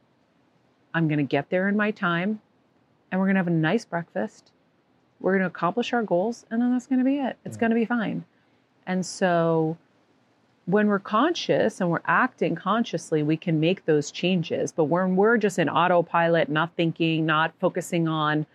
[0.93, 2.41] I'm going to get there in my time
[3.11, 4.51] and we're going to have a nice breakfast.
[5.19, 7.37] We're going to accomplish our goals and then that's going to be it.
[7.45, 7.61] It's Yeah.
[7.61, 8.25] going to be fine.
[8.85, 9.77] And so
[10.65, 14.71] when we're conscious and we're acting consciously, we can make those changes.
[14.71, 18.45] But when we're just in autopilot, not thinking, not focusing on,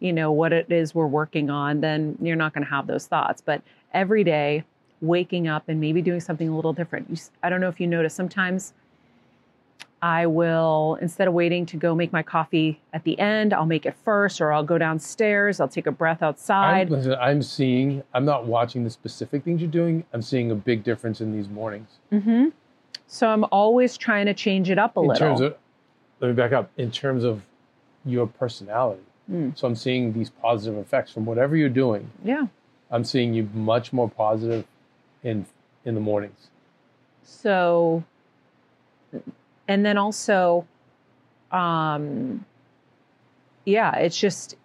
[0.00, 3.06] you know, what it is we're working on, then you're not going to have those
[3.06, 3.40] thoughts.
[3.40, 4.64] But every day,
[5.00, 7.08] waking up and maybe doing something a little different.
[7.10, 8.74] You, I don't know if you notice sometimes
[10.02, 13.84] I will, instead of waiting to go make my coffee at the end, I'll make
[13.84, 16.90] it first, or I'll go downstairs, I'll take a breath I'm, outside.
[16.90, 20.04] listen, I'm seeing, I'm not watching the specific things you're doing.
[20.14, 21.90] I'm seeing a big difference in these mornings.
[22.10, 22.48] hmm
[23.06, 25.28] So I'm always trying to change it up a in little.
[25.28, 25.56] terms of,
[26.20, 27.42] let me back up, in terms of
[28.06, 29.02] your personality.
[29.30, 29.56] Mm.
[29.56, 32.10] So I'm seeing these positive effects from whatever you're doing.
[32.24, 32.46] yeah.
[32.92, 34.64] I'm seeing you much more positive
[35.22, 35.46] in
[35.84, 36.48] in the mornings.
[37.22, 38.04] So,
[39.68, 40.66] and then also,
[41.52, 42.44] um,
[43.64, 44.56] yeah, it's just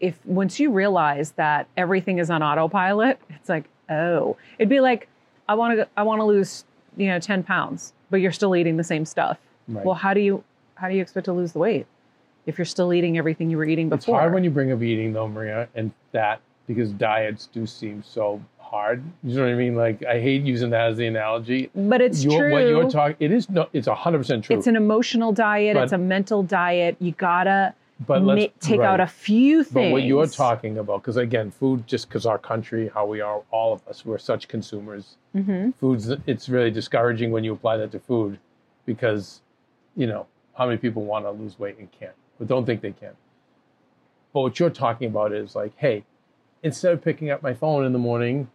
[0.00, 5.08] if once you realize that everything is on autopilot, it's like, oh, it'd be like,
[5.48, 6.64] I want to, I want to lose,
[6.96, 9.38] you know, ten pounds, but you're still eating the same stuff.
[9.66, 9.84] Right.
[9.84, 10.44] Well, how do you,
[10.76, 11.86] how do you expect to lose the weight
[12.46, 13.96] if you're still eating everything you were eating before?
[13.96, 18.02] it's hard when you bring up eating though, Maria, and that because diets do seem
[18.02, 19.02] so hard.
[19.22, 19.74] You know what I mean?
[19.74, 21.70] Like I hate using that as the analogy.
[21.74, 22.52] but it's Your- true.
[22.52, 24.56] What you're talking, it is no, it's hundred percent true.
[24.56, 25.74] it's an emotional diet.
[25.74, 26.96] But- it's a mental diet.
[27.00, 27.74] You gotta
[28.06, 28.86] but ma- take right.
[28.86, 29.74] out a few things.
[29.74, 33.42] But what you're talking about, because again, food, just because our country, how we are,
[33.50, 35.16] all of us, we're such consumers.
[35.32, 38.38] hmm Food's, it's really discouraging when you apply that to food,
[38.86, 39.40] because,
[39.96, 40.26] you know,
[40.56, 43.14] how many people want to lose weight and can't, but don't think they can.
[44.32, 46.04] But what you're talking about is like, hey,
[46.62, 48.48] instead of picking up my phone in the morning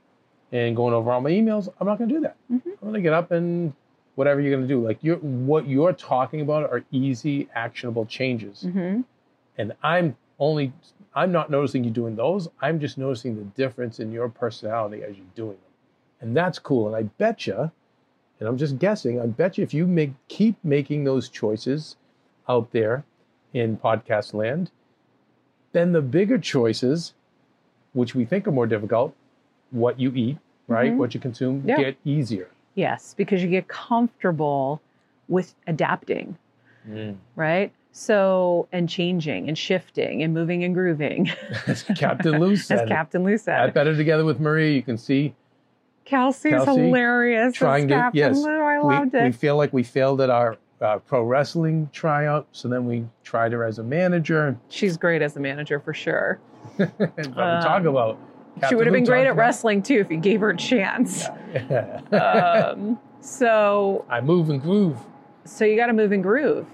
[0.54, 2.38] and going over all my emails, I'm not going to do that.
[2.50, 2.62] Mhm.
[2.66, 3.74] I'm going to get up and
[4.16, 4.82] whatever you're going to do.
[4.82, 9.02] Like you're, what you're talking about are easy, actionable changes hmm
[9.58, 10.74] and I'm only
[11.16, 12.48] I'm not noticing you doing those.
[12.62, 15.72] I'm just noticing the difference in your personality as you're doing them,
[16.22, 16.88] and that's cool.
[16.88, 17.72] And I bet you,
[18.40, 21.98] and I'm just guessing, I bet you if you make keep making those choices
[22.50, 23.04] out there
[23.54, 24.72] in podcast land,
[25.72, 27.14] then the bigger choices,
[27.94, 29.16] which we think are more difficult,
[29.70, 30.98] what you eat, right, Mhm.
[30.98, 31.78] what you consume, Yeah.
[31.78, 32.48] get easier.
[32.76, 34.82] Yes, because you get comfortable
[35.28, 36.38] with adapting,
[37.36, 37.72] right?
[37.92, 41.30] So, and changing and shifting and moving and grooving,
[41.68, 42.80] As Captain Lou said.
[42.82, 42.90] as.
[42.90, 43.74] Captain Lou I said.
[43.74, 44.72] better together with Maria.
[44.72, 45.36] You can see
[46.06, 47.54] Kelsey's Kelsey, hilarious.
[47.54, 48.50] trying to- Captain yes, Lou.
[48.60, 49.36] I we, loved we it.
[49.36, 53.64] feel like we failed at our uh, pro wrestling tryout, so then we tried her
[53.64, 54.58] as a manager.
[54.70, 56.40] She's great as a manager for sure.
[56.78, 58.18] but we talk about.
[58.70, 61.26] She would have been great at wrestling too if you gave her a chance.
[62.12, 64.98] um, so, I move and groove.
[65.46, 66.68] so you got to move and groove,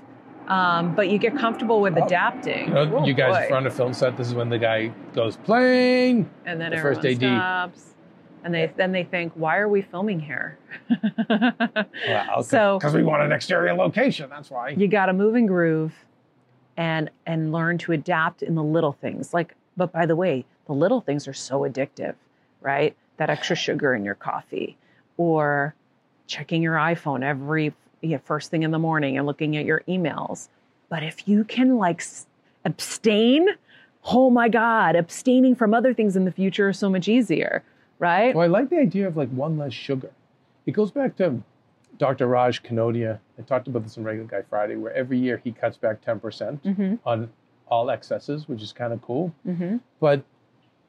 [0.48, 2.68] um, but you get comfortable with Oh, adapting.
[2.70, 3.44] You, know, Oh, you guys boy.
[3.44, 4.18] in front of film set.
[4.18, 6.30] This is when the guy goes playing.
[6.46, 7.18] and then the first AD.
[7.18, 7.94] stops,
[8.44, 10.58] and they then they think, "Why are we filming here?"
[11.30, 14.30] Well, So- because we want an exterior location.
[14.30, 14.70] That's why.
[14.70, 15.94] you got to move and groove,
[16.78, 19.34] and and learn to adapt in the little things.
[19.34, 22.14] Like, but by the way, the little things are so addictive,
[22.62, 22.96] right?
[23.18, 24.78] That extra sugar in your coffee,
[25.18, 25.74] or
[26.28, 29.82] checking your iPhone every you know, first thing in the morning and looking at your
[29.88, 30.48] emails.
[30.88, 32.04] But if you can like
[32.66, 33.48] abstain,
[34.06, 37.64] oh my God, abstaining from other things in the future is so much easier,
[37.98, 38.36] right?
[38.36, 40.12] Well, I like the idea of like one less sugar.
[40.68, 41.42] It goes back to
[41.98, 42.28] Dr.
[42.28, 43.18] Raj Kanodia.
[43.40, 46.60] I talked about this on Regular Guy Friday, where every year he cuts back 10%
[46.62, 46.96] Mm-hmm.
[47.06, 47.32] on
[47.68, 49.34] all excesses, which is kind of cool.
[49.48, 49.78] Mm-hmm.
[50.00, 50.24] But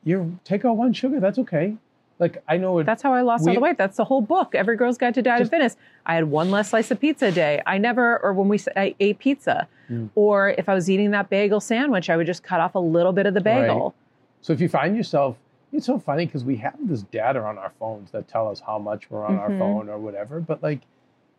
[0.04, 1.76] you take out one sugar, that's okay.
[2.18, 2.84] Like I know it.
[2.84, 3.78] That's how I lost all the weight.
[3.78, 4.54] That's the whole book.
[4.54, 5.76] Every girl's guide to diet and fitness.
[6.04, 7.62] I had one less slice of pizza a day.
[7.66, 10.08] I never, or when we I ate pizza, Mm.
[10.14, 13.12] or if I was eating that bagel sandwich, I would just cut off a little
[13.12, 13.94] bit of the bagel.
[14.42, 15.36] so if you find yourself,
[15.72, 18.78] it's so funny because we have this data on our phones that tell us how
[18.78, 19.58] much we're on our Mhm.
[19.58, 20.40] phone or whatever.
[20.40, 20.80] But like,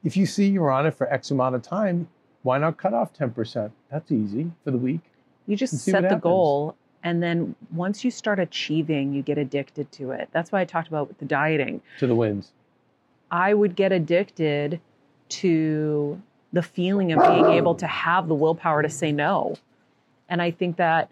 [0.04, 2.08] if you see you're on it for X amount of time,
[2.44, 3.72] why not cut off 10%?
[3.90, 5.02] That's easy for the week.
[5.48, 6.22] You just set the happens.
[6.24, 10.30] goal, and then once you start achieving, you get addicted to it.
[10.32, 11.82] That's why I talked about with the dieting.
[12.00, 12.52] to the wins.
[13.32, 14.80] I would get addicted
[15.30, 16.22] to
[16.54, 19.56] the feeling of being able to have the willpower to say no.
[20.28, 21.10] And I think that,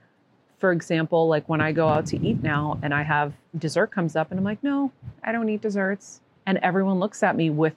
[0.57, 4.15] for example, like when I go out to eat now and I have dessert comes
[4.15, 4.91] up and I'm like, no,
[5.23, 6.19] I don't eat desserts.
[6.45, 7.73] And everyone looks at me with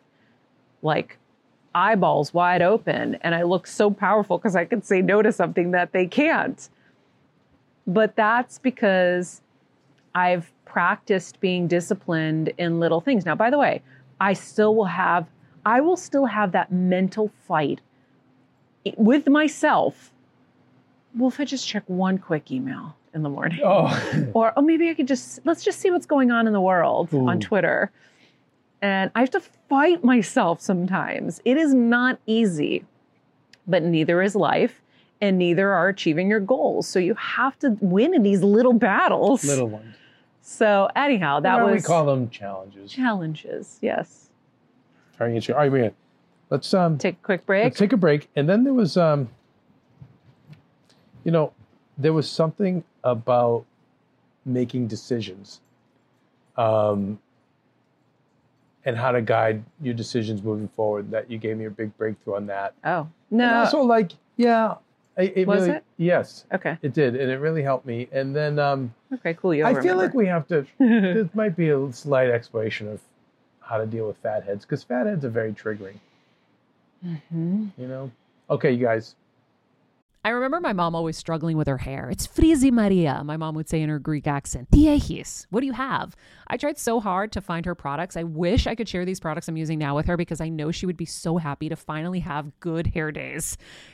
[0.82, 1.18] like
[1.74, 3.16] eyeballs wide open.
[3.22, 6.68] And I look so powerful because I can say no to something that they can't.
[7.86, 9.40] But that's because
[10.14, 13.26] I've practiced being disciplined in little things.
[13.26, 13.82] Now, by the way,
[14.20, 15.26] I still will have,
[15.66, 17.80] I will still have that mental fight
[18.96, 20.12] with myself.
[21.14, 24.88] Well, if I just check one quick email in the morning, Oh, or oh, maybe
[24.88, 27.28] I could just let's just see what's going on in the world Ooh.
[27.28, 27.90] on Twitter.
[28.80, 31.40] And I have to fight myself sometimes.
[31.44, 32.84] It is not easy,
[33.66, 34.81] but neither is life,
[35.22, 36.86] and neither are achieving your goals.
[36.86, 39.44] So you have to win in these little battles.
[39.44, 39.94] little ones.
[40.42, 42.90] So anyhow, that was we call them challenges.
[42.92, 43.78] challenges.
[43.80, 44.28] Yes.
[45.18, 45.54] Get you.
[45.54, 45.92] All right, Maria,
[46.50, 47.62] let's um Take a quick break.
[47.64, 48.28] let's take a break.
[48.34, 49.28] And then there was um,
[51.22, 51.52] you know,
[51.96, 53.64] there was something about
[54.44, 55.60] making decisions,
[56.56, 57.20] um,
[58.84, 61.08] and how to guide your decisions moving forward.
[61.12, 62.74] That you gave me a big breakthrough on that.
[62.84, 63.54] oh And no.
[63.60, 64.74] also, like, yeah,
[65.16, 65.84] it, it Was really, it?
[65.98, 66.78] Yes, okay.
[66.82, 68.08] it did, and it really helped me.
[68.12, 69.34] And then um, Okay.
[69.34, 69.54] Cool.
[69.54, 69.66] You.
[69.66, 70.66] I feel like we have to.
[70.78, 73.00] This might be a slight explanation of
[73.60, 75.96] how to deal with fat heads because fat heads are very triggering.
[77.02, 78.10] hmm You know.
[78.50, 79.14] Okay, you guys.
[80.24, 82.08] I remember my mom always struggling with her hair.
[82.08, 84.70] It's frizzy Maria, my mom would say in her Greek accent.
[84.70, 86.14] Diehis, what do you have?
[86.46, 88.16] I tried so hard to find her products.
[88.16, 90.70] I wish I could share these products I'm using now with her because I know
[90.70, 93.58] she would be so happy to finally have good hair days.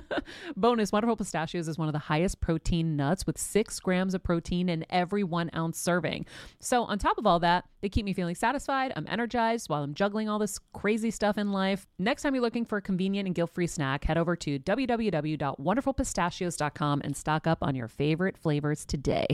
[0.56, 4.68] Bonus Wonderful Pistachios is one of the highest protein nuts with six grams of protein
[4.68, 6.26] in every one ounce serving.
[6.60, 8.92] So, on top of all that, they keep me feeling satisfied.
[8.96, 11.86] I'm energized while I'm juggling all this crazy stuff in life.
[11.98, 17.00] Next time you're looking for a convenient and guilt free snack, head over to www.wonderfulpistachios.com
[17.04, 19.26] and stock up on your favorite flavors today,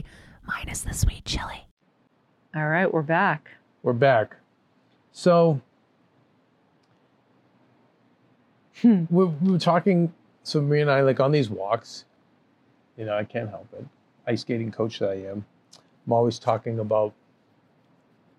[0.43, 1.67] minus the sweet chili.
[2.55, 3.51] All right, we're back.
[3.83, 4.35] We're back.
[5.11, 5.61] So
[8.81, 9.05] hmm.
[9.09, 10.13] we we were talking.
[10.49, 12.05] So Maria and I, like on these walks,
[12.97, 13.85] you know, I can't help it.
[14.25, 15.45] Ice skating coach that I am,
[16.07, 17.13] I'm always talking about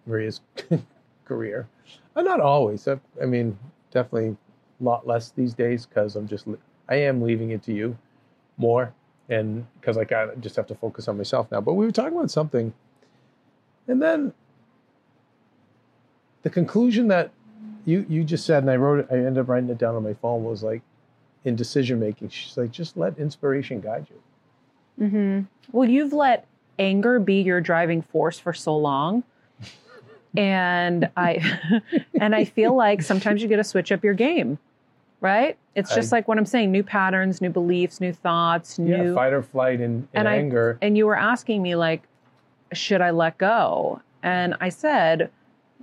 [0.07, 0.41] Maria's
[1.25, 1.69] career.
[2.17, 2.89] Uh, not always.
[2.89, 3.57] I, I mean,
[3.93, 4.37] definitely
[4.81, 6.49] a lot less these days because I'm just
[6.89, 7.97] I am leaving it to you
[8.57, 8.93] more,
[9.29, 11.61] and because like I just have to focus on myself now.
[11.61, 12.75] But we were talking about something,
[13.87, 14.33] and then
[16.43, 17.31] the conclusion that
[17.85, 20.03] you you just said, and I wrote it, I ended up writing it down on
[20.03, 20.83] my phone was like,
[21.45, 25.07] in decision making, she's like, just let inspiration guide you.
[25.07, 25.41] Mm-hmm.
[25.73, 26.47] Well, you've let
[26.79, 29.23] anger be your driving force for so long.
[30.37, 31.83] and I
[32.21, 34.59] and I feel like sometimes you got to switch up your game.
[35.23, 35.59] Right?
[35.75, 39.15] It's just I- like what I'm saying, new patterns, new beliefs, new thoughts, Yeah, new
[39.15, 40.79] fight or flight and, and, And I- anger.
[40.81, 42.03] and you were asking me like
[42.73, 44.01] should I let go?
[44.23, 45.31] And I said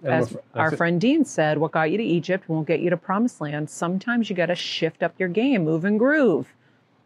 [0.03, 3.41] as our friend Dean said, what got you to Egypt won't get you to promised
[3.41, 3.69] land.
[3.69, 6.53] Sometimes you got to shift up your game, move and groove.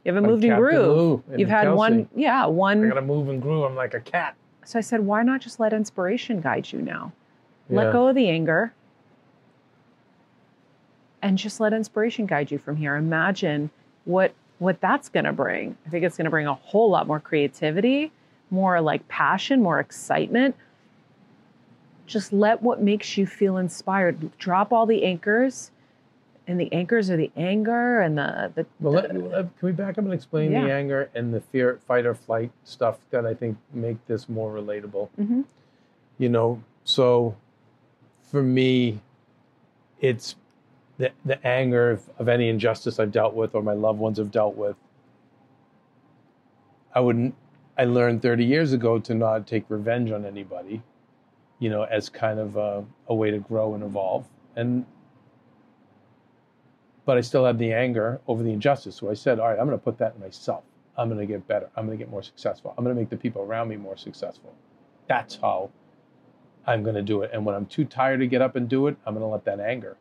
[0.04, 1.24] You haven't Like moved and Captain groove.
[1.28, 1.78] Lou You've had Kelsey.
[1.78, 2.78] one, yeah, one.
[2.78, 3.64] I one gotta move and groove.
[3.64, 4.36] I'm like a cat.
[4.66, 7.14] So I said, why not just let inspiration guide you now?
[7.70, 8.74] Let go of the anger
[11.22, 12.96] and just let inspiration guide you from here.
[12.96, 13.70] Imagine
[14.06, 15.76] what what that's going to bring.
[15.88, 18.12] I think it's going to bring a whole lot more creativity,
[18.52, 20.56] more like passion, more excitement.
[22.12, 24.38] Just let what makes you feel inspired.
[24.38, 25.72] Drop all the anchors.
[26.46, 29.98] And the anchors are the anger and the the, Well, let, let- can we back
[29.98, 30.66] up and explain Yeah.
[30.66, 34.52] the anger and the fear, fight or flight stuff that I think make this more
[34.54, 35.08] relatable?
[35.18, 35.46] Mhm.
[36.18, 37.36] You know, so
[38.24, 39.00] for me,
[40.02, 40.36] it's
[40.98, 44.32] the the anger of, of any injustice I've dealt with or my loved ones have
[44.32, 44.76] dealt with.
[46.94, 47.36] I wouldn't.
[47.78, 50.82] I learned 30 years ago to not take revenge on anybody,
[51.62, 54.26] you know, as kind of a, a way to grow and evolve.
[54.56, 54.84] And
[57.06, 58.96] but I still had the anger over the injustice.
[58.96, 60.64] So I said, all right, I'm going to put that in myself.
[60.98, 61.70] I'm going to get better.
[61.76, 62.74] I'm going to get more successful.
[62.78, 64.54] I'm going to make the people around me more successful.
[65.08, 65.70] That's how
[66.66, 67.30] I'm going to do it.
[67.32, 69.46] And when I'm too tired to get up and do it, I'm going to let
[69.46, 69.98] that anger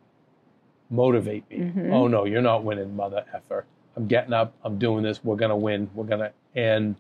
[0.89, 1.59] motivate me.
[1.59, 1.93] Mhm.
[1.93, 3.67] Oh no, you're not winning, mother effer.
[3.97, 4.55] I'm getting up.
[4.65, 5.23] I'm doing this.
[5.23, 5.91] We're going to win.
[5.95, 6.97] We're going to, And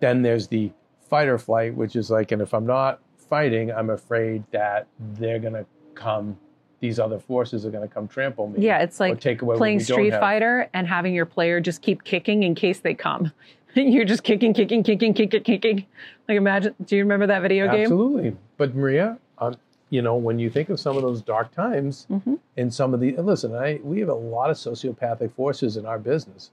[0.00, 0.70] then there's the
[1.08, 5.38] fight or flight, which is like, and if I'm not fighting, I'm afraid that they're
[5.38, 6.38] gonna come.
[6.80, 8.64] These other forces are gonna come trample me.
[8.64, 10.12] Yeah, it's like take away playing Street.
[10.12, 13.32] Fighter and having your player just keep kicking in case they come.
[13.74, 15.86] You're just kicking, kicking, kicking, kicking, kicking.
[16.28, 16.74] Like imagine.
[16.84, 17.82] Do you remember that video game?
[17.82, 18.36] Absolutely.
[18.56, 19.56] But Maria, um,
[19.90, 23.00] you know, when you think of some of those dark times hmm and some of
[23.00, 26.50] the listen, I we have a lot of sociopathic forces in our business.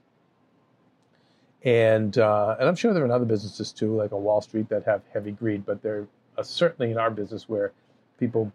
[1.64, 4.68] And uh, and I'm sure there are in other businesses too, like on Wall Street,
[4.68, 5.66] that have heavy greed.
[5.66, 6.06] But they're
[6.36, 7.72] uh, certainly in our business where
[8.18, 8.52] people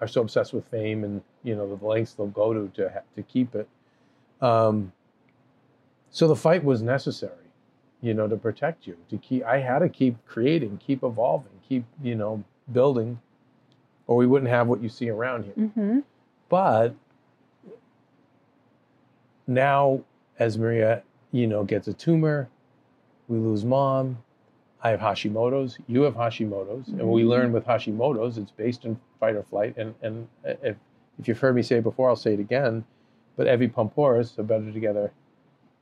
[0.00, 3.00] are so obsessed with fame and you know the lengths they'll go to to ha-
[3.16, 3.68] to keep it.
[4.40, 4.92] Um,
[6.10, 7.46] so the fight was necessary,
[8.00, 8.96] you know, to protect you.
[9.10, 13.20] To keep, I had to keep creating, keep evolving, keep you know building,
[14.06, 15.68] or we wouldn't have what you see around here.
[15.68, 15.98] hmm
[16.48, 16.94] But
[19.46, 20.02] now,
[20.38, 21.02] as Maria,
[21.32, 22.48] you know, gets a tumor,
[23.28, 24.18] we lose mom.
[24.82, 25.78] I have Hashimoto's.
[25.86, 27.30] You have Hashimoto's, and we mm-hmm.
[27.30, 29.76] learn with Hashimoto's, it's based in fight or flight.
[29.76, 30.76] And and if
[31.18, 32.84] if you've heard me say it before, I'll say it again.
[33.36, 35.12] But Evy Poumpouras, a Better Together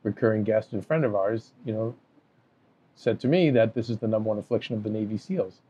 [0.03, 1.95] recurring guest and friend of ours, you know,
[2.95, 5.61] said to me that this is the number one affliction of the Navy SEALs.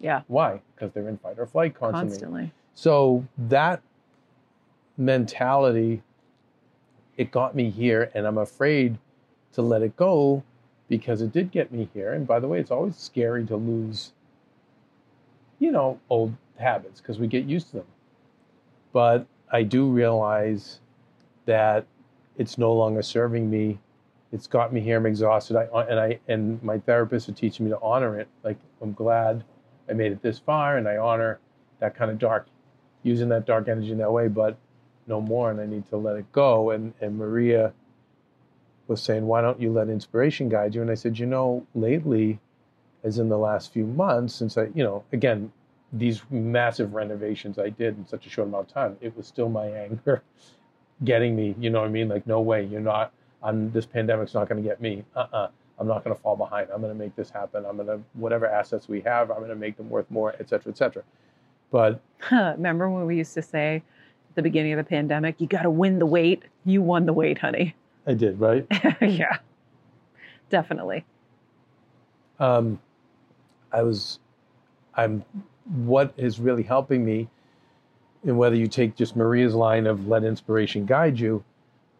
[0.00, 0.60] Yeah, Why?
[0.74, 2.10] Because they're in fight or flight constantly.
[2.10, 2.52] constantly.
[2.74, 3.82] So that
[4.96, 6.02] mentality,
[7.16, 8.98] it got me here, and I'm afraid
[9.54, 10.44] to let it go
[10.88, 12.12] because it did get me here.
[12.12, 14.12] And by the way, it's always scary to lose,
[15.58, 17.86] you know, old habits because we get used to them.
[18.92, 20.80] But I do realize
[21.46, 21.86] that
[22.36, 23.78] it's no longer serving me.
[24.32, 24.98] It's got me here.
[24.98, 25.56] I'm exhausted.
[25.56, 28.28] I uh, and I and my therapist are teaching me to honor it.
[28.42, 29.44] Like I'm glad
[29.88, 31.38] I made it this far, and I honor
[31.80, 32.46] that kind of dark,
[33.02, 34.28] using that dark energy in that way.
[34.28, 34.58] But
[35.06, 36.70] no more, and I need to let it go.
[36.70, 37.72] And and Maria
[38.88, 40.82] was saying, why don't you let inspiration guide you?
[40.82, 42.40] And I said, you know, lately,
[43.04, 45.52] as in the last few months, since I, you know, again,
[45.92, 49.48] these massive renovations I did in such a short amount of time, it was still
[49.48, 50.22] my anger
[51.04, 51.54] getting me.
[51.60, 52.08] You know what I mean?
[52.08, 53.12] Like, no way, you're not.
[53.42, 55.04] I'm this pandemic's not going to get me.
[55.14, 55.48] Uh-uh.
[55.78, 56.70] I'm not going to fall behind.
[56.74, 57.64] I'm going to make this happen.
[57.64, 60.48] I'm going to whatever assets we have, I'm going to make them worth more, et
[60.48, 61.04] cetera, et cetera.
[61.70, 62.00] But
[62.32, 63.76] Remember when we used to say
[64.30, 66.42] at the beginning of the pandemic, you got to win the weight?
[66.64, 67.76] You won the weight, honey.
[68.06, 68.66] I did, right?
[69.00, 69.38] yeah,
[70.50, 71.04] definitely.
[72.40, 72.78] um,
[73.72, 74.18] I was,
[74.94, 75.24] I'm,
[75.84, 77.28] what is really helping me,
[78.24, 81.44] and whether you take just Maria's line of let inspiration guide you,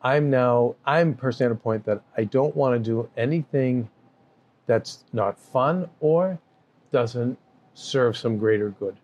[0.01, 3.91] I'm now, I'm personally at a point that I don't want to do anything
[4.67, 6.39] that's not fun or
[6.93, 7.37] doesn't
[7.75, 8.97] serve some greater good,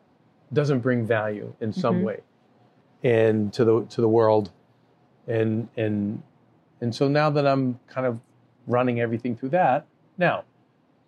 [0.52, 2.04] doesn't bring value in some Mhm.
[2.04, 2.20] way,
[3.02, 4.50] and to the to the world,
[5.26, 6.22] and and
[6.80, 8.20] and so now that I'm kind of
[8.66, 9.86] running everything through that,
[10.18, 10.44] now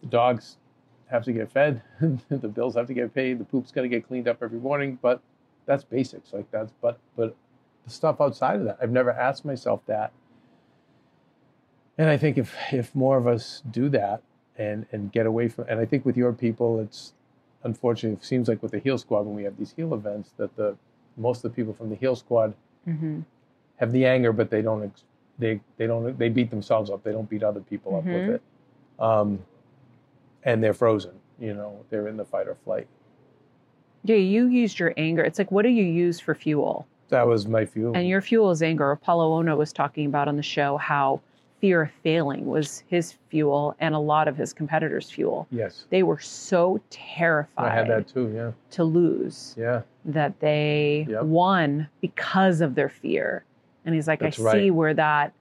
[0.00, 0.56] the dogs
[1.06, 1.82] have to get fed,
[2.28, 4.98] the bills have to get paid, the poop's got to get cleaned up every morning,
[5.00, 5.20] but
[5.66, 6.32] that's basics.
[6.32, 7.34] Like that's but but
[7.84, 10.12] the stuff outside of that, I've never asked myself that.
[11.98, 14.22] And I think if if more of us do that
[14.58, 17.12] and and get away from and I think with your people it's
[17.64, 20.54] unfortunately it seems like with the heal squad when we have these heal events that
[20.56, 20.76] the
[21.16, 22.54] most of the people from the heal squad
[22.84, 23.20] hmm
[23.76, 25.04] have the anger, but they don't ex-
[25.38, 27.02] they they don't they beat themselves up.
[27.02, 28.14] They don't beat other people up Mhm.
[28.14, 28.42] with it,
[28.98, 29.38] um,
[30.44, 31.12] and they're frozen.
[31.38, 32.86] You know, they're in the fight or flight.
[34.04, 35.22] Yeah, you used your anger.
[35.24, 36.86] It's like, what do you use for fuel?
[37.08, 37.94] That was my fuel.
[37.96, 38.90] And your fuel is anger.
[38.92, 41.20] Apollo Ohno was talking about on the show how
[41.60, 45.46] fear of failing was his fuel and a lot of his competitors' fuel.
[45.50, 48.28] yes, They were so terrified I had that too.
[48.34, 51.22] Yeah, to lose yeah, that they Yep.
[51.24, 53.44] won because of their fear.
[53.86, 54.52] And he's like, That's I right.
[54.52, 55.32] see where that,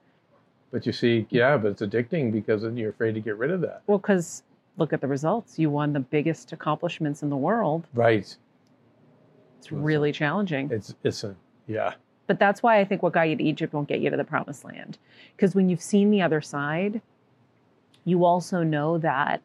[0.70, 3.60] but you see, yeah, but it's addicting because then you're afraid to get rid of
[3.60, 3.82] that.
[3.86, 4.42] well, because
[4.78, 5.58] look at the results.
[5.58, 7.86] You won the biggest accomplishments in the world.
[7.94, 8.18] Right.
[8.20, 8.38] It's
[9.62, 9.82] Listen.
[9.82, 10.70] really challenging.
[10.70, 11.34] It's it's a
[11.66, 11.94] yeah.
[12.26, 14.24] But that's why I think what got you to Egypt won't get you to the
[14.24, 14.98] promised land.
[15.36, 17.00] Because when you've seen the other side,
[18.04, 19.40] you also know that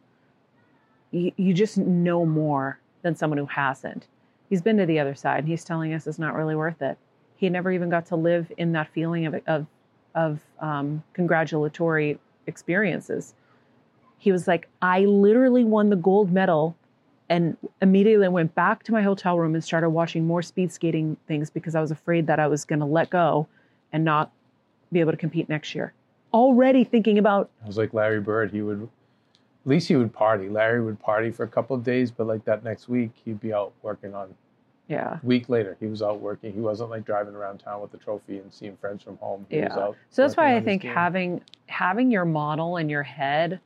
[1.11, 4.07] you, you just know more than someone who hasn't.
[4.49, 6.97] He's been to the other side and he's telling us it's not really worth it.
[7.41, 9.65] He never even got to live in that feeling of, of,
[10.13, 13.33] of um, congratulatory experiences.
[14.19, 16.77] He was like, I literally won the gold medal
[17.29, 21.49] and immediately went back to my hotel room and started watching more speed skating things
[21.49, 23.47] because I was afraid that I was going to let go
[23.91, 24.31] and not
[24.91, 25.93] be able to compete next year.
[26.31, 28.51] Already thinking about, I was like Larry Bird.
[28.51, 30.47] He would, at least he would party.
[30.47, 33.51] Larry would party for a couple of days, but like that next week, he'd be
[33.51, 34.35] out working on
[34.91, 35.19] Yeah.
[35.23, 36.51] Week later, he was out working.
[36.51, 39.45] He wasn't like driving around town with the trophy and seeing friends from home.
[39.49, 39.79] He was Yeah.
[39.83, 43.61] out So that's why I think having having your model in your head,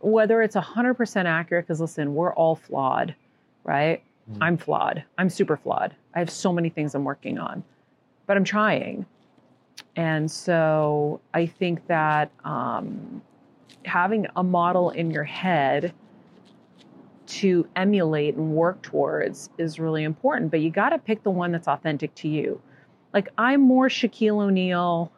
[0.00, 3.16] whether it's hundred percent accurate, because listen, we're all flawed,
[3.64, 4.04] right?
[4.30, 4.38] Mhm.
[4.40, 5.02] I'm flawed.
[5.18, 5.96] I'm super flawed.
[6.14, 7.64] I have so many things I'm working on,
[8.26, 9.06] but I'm trying.
[9.96, 13.20] And so I think that um,
[13.84, 15.92] having a model in your head
[17.26, 20.50] to emulate and work towards is really important.
[20.50, 22.60] But you got to pick the one that's authentic to you.
[23.12, 25.12] Like I'm more Shaquille O'Neal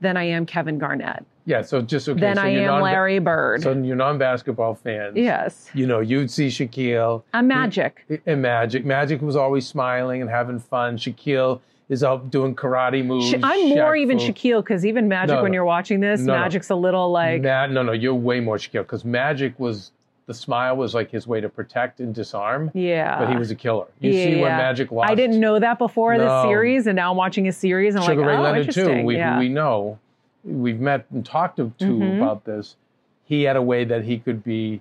[0.00, 1.62] than I am Kevin Garnett, yeah.
[1.62, 2.20] So just okay.
[2.20, 3.62] than so I am non- Larry Bird.
[3.62, 5.16] So you're non-basketball fans.
[5.16, 8.04] yes, You know, you'd see Shaquille I'm Magic.
[8.26, 8.84] and Magic.
[8.84, 10.98] Magic was always smiling and having fun.
[10.98, 13.32] Shaquille is out doing karate moves.
[13.42, 14.26] I'm more Shaq even Fu.
[14.26, 16.40] Shaquille because even Magic, No, when you're watching this, No, no.
[16.40, 19.92] Magic's a little like, Ma- no, no, you're way more Shaquille because Magic was
[20.26, 23.18] the smile was like his way to protect and disarm, yeah.
[23.18, 23.86] but he was a killer.
[24.00, 25.10] You see when Magic lost.
[25.10, 26.24] I didn't know that before No.
[26.24, 28.66] the series, and now I'm watching a series, and I'm Sugar like, Ray oh, Leonard
[28.66, 28.98] interesting.
[28.98, 29.04] too.
[29.04, 29.38] We yeah.
[29.38, 29.98] we know,
[30.44, 32.16] we've met and talked to, Mhm.
[32.16, 32.76] about this.
[33.24, 34.80] He had a way that he could be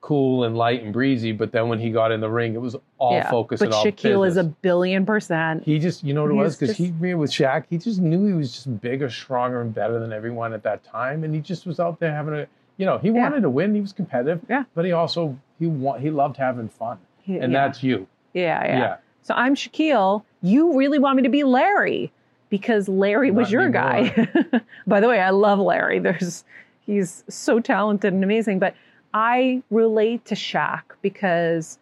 [0.00, 2.76] cool and light and breezy, but then when he got in the ring, it was
[2.98, 3.30] all yeah.
[3.30, 5.64] focus But and all Shaquille is a billion percent.
[5.64, 6.56] He just, you know what it was?
[6.56, 10.12] Because he, with Shaq, he just knew he was just bigger, stronger, and better than
[10.12, 12.46] everyone at that time, and he just was out there having a,
[12.76, 13.22] you know, he Yeah.
[13.22, 13.74] wanted to win.
[13.74, 14.64] He was competitive, Yeah.
[14.74, 17.66] but he also he wa- he loved having fun, He- and yeah.
[17.66, 18.06] that's you.
[18.32, 18.96] yeah, yeah, Yeah.
[19.22, 20.22] So I'm Shaquille.
[20.42, 22.12] You really want me to be Larry
[22.50, 24.28] because Larry was Not your guy.
[24.86, 25.98] By the way, I love Larry.
[25.98, 26.44] There's
[26.84, 28.58] he's so talented and amazing.
[28.58, 28.74] But
[29.14, 31.78] I relate to Shaq because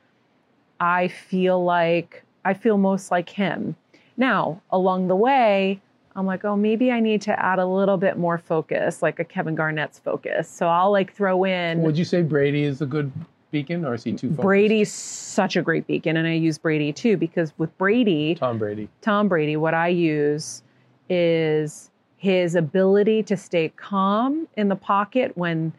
[0.78, 3.74] I feel like I feel most like him.
[4.16, 5.80] Now, along the way,
[6.14, 9.24] I'm like, oh, maybe I need to add a little bit more focus, like a
[9.24, 10.48] Kevin Garnett's focus.
[10.48, 13.10] So I'll like throw in Would you say Brady is a good
[13.50, 14.42] beacon, or is he too focused?
[14.42, 18.88] Brady's such a great beacon, and I use Brady too because with Brady, Tom Brady.
[19.00, 20.62] Tom Brady, what I use
[21.08, 25.72] is his ability to stay calm in the pocket when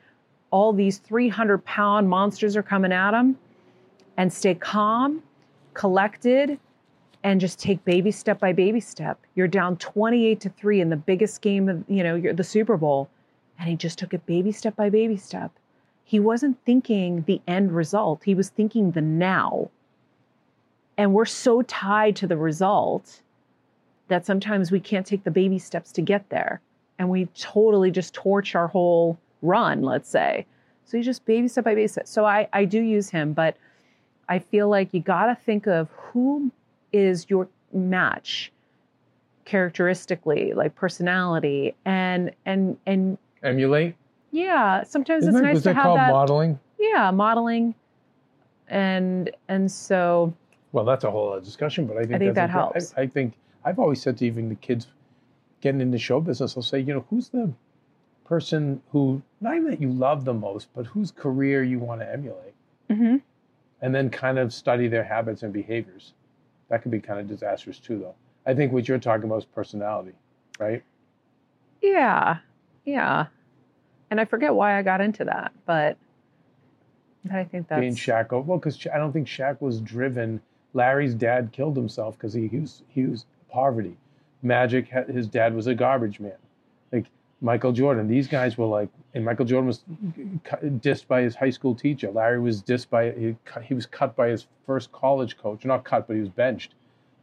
[0.52, 3.38] all these 300 pound monsters are coming at him
[4.18, 5.24] and stay calm,
[5.74, 6.60] collected,
[7.24, 9.18] and just take baby step by baby step.
[9.36, 13.10] You're down 28 to 3 in the biggest game of, you know, the Super Bowl.
[13.58, 15.52] And he just took it baby step by baby step.
[16.04, 19.70] He wasn't thinking the end result, he was thinking the now.
[20.98, 23.22] And we're so tied to the result
[24.10, 26.62] that sometimes we can't take the baby steps to get there.
[27.00, 30.46] And we totally just torch our whole run, let's say.
[30.86, 32.08] So you just baby step by baby step.
[32.08, 33.58] So I, I do use him, but
[34.30, 36.52] I feel like you got to think of who
[36.94, 38.52] is your match
[39.46, 43.96] characteristically, like personality, and and and Emulate.
[44.32, 46.12] yeah, sometimes Isn't it's nice to that have called that.
[46.12, 46.60] modeling?
[46.80, 47.76] yeah, modeling,
[48.70, 50.34] and and so
[50.72, 52.94] Well, that's a whole other discussion, but I think, I think that helps.
[52.98, 53.34] I, I think
[53.66, 54.88] I've always said to even the kids
[55.62, 57.52] getting into show business, I'll say, you know, who's the
[58.26, 62.10] person who not even that you love the most, but whose career you want to
[62.12, 62.54] emulate,
[62.90, 63.22] mhm.
[63.82, 66.14] and then kind of study their habits and behaviors.
[66.74, 68.16] That could be kind of disastrous too, though.
[68.48, 70.14] I think what you're talking about is personality,
[70.58, 70.82] right?
[71.84, 72.40] Yeah,
[72.84, 73.28] yeah.
[74.10, 75.98] And I forget why I got into that, but,
[77.32, 80.42] I think that's Being Shaq, oh, well, because I don't think Shaq was driven.
[80.74, 83.96] Larry's dad killed himself because he, he was he was poverty.
[84.42, 86.34] Magic, his dad was a garbage man.
[87.44, 89.84] Michael Jordan, these guys were like, and Michael Jordan was
[90.80, 92.10] dissed by his high school teacher.
[92.10, 96.08] Larry was dissed by he, he was cut by his first college coach, not cut,
[96.08, 96.74] but he was benched.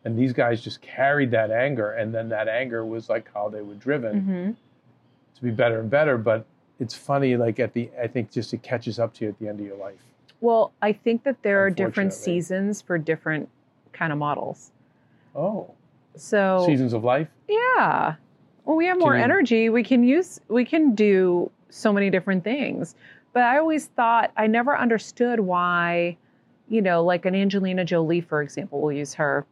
[0.04, 3.62] And these guys just carried that anger, and then that anger was like how they
[3.62, 4.50] were driven hmm
[5.36, 6.18] to be better and better.
[6.18, 6.44] But
[6.78, 9.48] it's funny, like at the, I think just it catches up to you at the
[9.48, 10.00] end of your life.
[10.42, 13.48] Well, I think that there are different seasons for different
[13.92, 14.70] kind of models.
[15.34, 15.70] Oh,
[16.14, 17.28] So seasons of life.
[17.48, 18.16] yeah,
[18.70, 22.44] when we have more you- energy, we can use we can do so many different
[22.44, 22.94] things.
[23.32, 26.16] But I always thought I never understood why,
[26.68, 29.44] you know, like an Angelina Jolie, for example, we'll use her.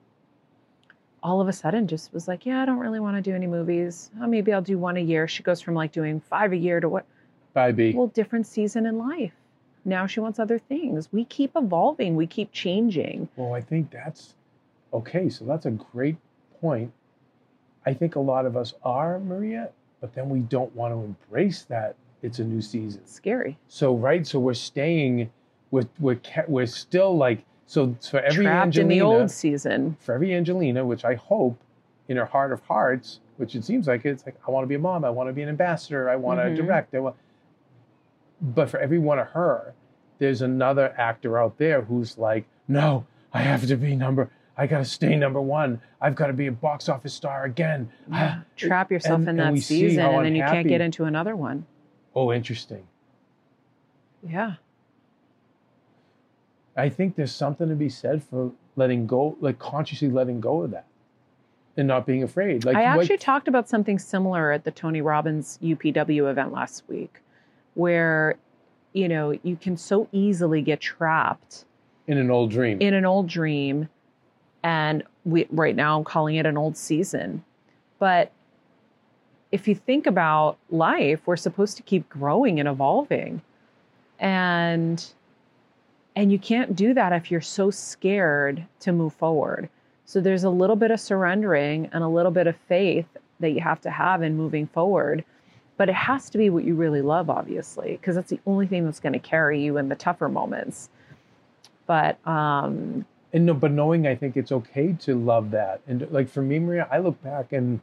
[1.20, 3.48] All of a sudden, just was like, yeah, I don't really want to do any
[3.48, 4.10] movies.
[4.20, 5.26] Oh, maybe I'll do one a year.
[5.26, 7.04] She goes from like doing five a year to what?
[7.54, 7.92] Bye, B.
[7.92, 9.32] Well, different season in life.
[9.84, 11.08] Now she wants other things.
[11.12, 12.14] We keep evolving.
[12.14, 13.28] We keep changing.
[13.34, 14.34] Well, I think that's
[14.92, 15.28] okay.
[15.28, 16.16] So that's a great
[16.60, 16.92] point.
[17.88, 19.70] I think a lot of us are, Maria,
[20.02, 23.00] but then we don't want to embrace that it's a new season.
[23.06, 23.56] Scary.
[23.66, 25.30] So, right, so we're staying,
[25.70, 29.96] we're, we're, we're still like, so for every Trapped in Angelina, the old season.
[30.00, 31.58] for every Angelina, which I hope
[32.08, 34.74] in her heart of hearts, which it seems like it's like, I want to be
[34.74, 36.56] a mom, I want to be an ambassador, I want Mhm.
[36.56, 36.94] to direct.
[36.94, 37.16] I want...
[38.42, 39.72] But for every one of her,
[40.18, 44.28] there's another actor out there who's like, no, I have to be number,
[44.58, 45.80] I got to stay number one.
[46.00, 47.90] I've got to be a box office star again.
[48.10, 48.38] Yeah.
[48.40, 51.64] Ah, Trap yourself and- in that season, and then you can't get into another one.
[52.14, 52.86] Oh, interesting.
[54.28, 54.54] Yeah.
[56.76, 60.72] I think there's something to be said for letting go, like consciously letting go of
[60.72, 60.86] that,
[61.76, 62.64] and not being afraid.
[62.64, 66.82] Like I what- actually talked about something similar at the Tony Robbins UPW event last
[66.88, 67.20] week,
[67.74, 68.36] where,
[68.92, 71.64] you know, you can so easily get trapped
[72.08, 72.80] in an old dream.
[72.80, 73.88] in an old dream
[74.62, 77.44] and we right now I'm calling it an old season.
[77.98, 78.32] But
[79.50, 83.42] if you think about life, we're supposed to keep growing and evolving.
[84.18, 85.04] And
[86.16, 89.68] and you can't do that if you're so scared to move forward.
[90.04, 93.06] So there's a little bit of surrendering and a little bit of faith
[93.40, 95.24] that you have to have in moving forward.
[95.76, 98.84] But it has to be what you really love, obviously, because that's the only thing
[98.84, 100.90] that's going to carry you in the tougher moments.
[101.86, 105.80] But um, and no, but knowing I think it's okay to love that.
[105.86, 107.80] And like for me, Maria, I look back and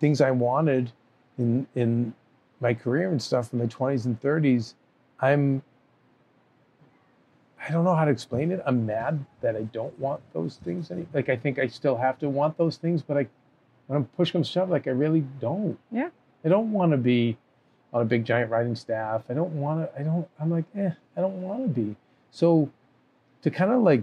[0.00, 0.92] things I wanted
[1.38, 2.14] in in
[2.60, 4.74] my career and stuff in my twenties and thirties,
[5.20, 5.62] I'm
[7.60, 8.60] I don't know how to explain it.
[8.66, 12.18] I'm mad that I don't want those things any like I think I still have
[12.20, 13.26] to want those things, but I
[13.86, 15.78] when I'm push comes shove, like I really don't.
[15.92, 16.10] Yeah.
[16.44, 17.36] I don't want to be
[17.92, 19.22] on a big giant writing staff.
[19.28, 21.94] I don't want to I don't I'm like, eh, I don't want to be.
[22.32, 22.70] So
[23.42, 24.02] to kind of like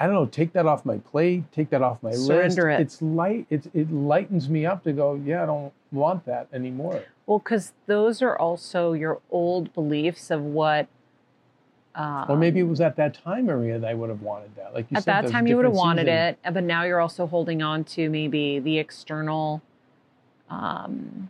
[0.00, 2.80] I don't know, take that off my plate, take that off my Surrender list.
[2.80, 2.82] it.
[2.82, 3.46] It's light.
[3.50, 5.14] It it lightens me up to go.
[5.14, 7.04] Yeah, I don't want that anymore.
[7.26, 10.88] Well, because those are also your old beliefs of what.
[11.94, 14.72] Um, or maybe it was at that time, Maria, that I would have wanted that.
[14.72, 16.38] Like you at said, that time you would have wanted seasons.
[16.46, 19.60] it, but now you're also holding on to maybe the external
[20.48, 21.28] um,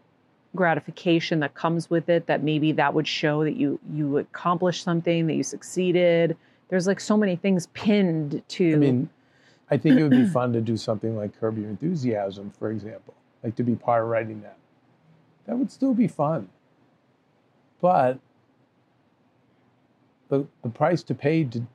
[0.55, 2.27] gratification that comes with it.
[2.27, 6.37] That maybe that would show that you you accomplished something, that you succeeded.
[6.71, 8.73] There's like so many things pinned to.
[8.73, 9.11] I mean,
[9.71, 13.15] I think it would be fun to do something like Curb Your Enthusiasm, for example,
[13.43, 14.57] like to be part of writing that.
[15.47, 16.49] That would still be fun.
[17.81, 18.19] But
[20.29, 21.67] the the price to pay to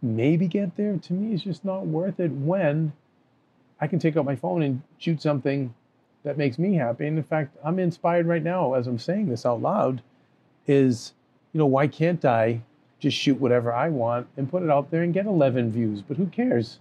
[0.00, 2.92] maybe get there to me is just not worth it when
[3.80, 5.74] I can take out my phone and shoot something
[6.22, 7.06] that makes me happy.
[7.06, 10.02] And in fact, I'm inspired right now as I'm saying this out loud
[10.66, 11.14] is,
[11.52, 12.62] you know, why can't I
[12.98, 16.02] just shoot whatever I want and put it out there and get 11 views?
[16.02, 16.78] But who cares?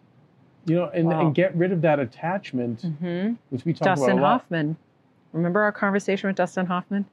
[0.66, 1.20] You know, and, Wow.
[1.22, 3.38] and get rid of that attachment, Mhm.
[3.50, 4.32] which we talk Dustin about lot.
[4.42, 4.78] Hoffman.
[5.34, 7.06] Remember our conversation with Dustin Hoffman?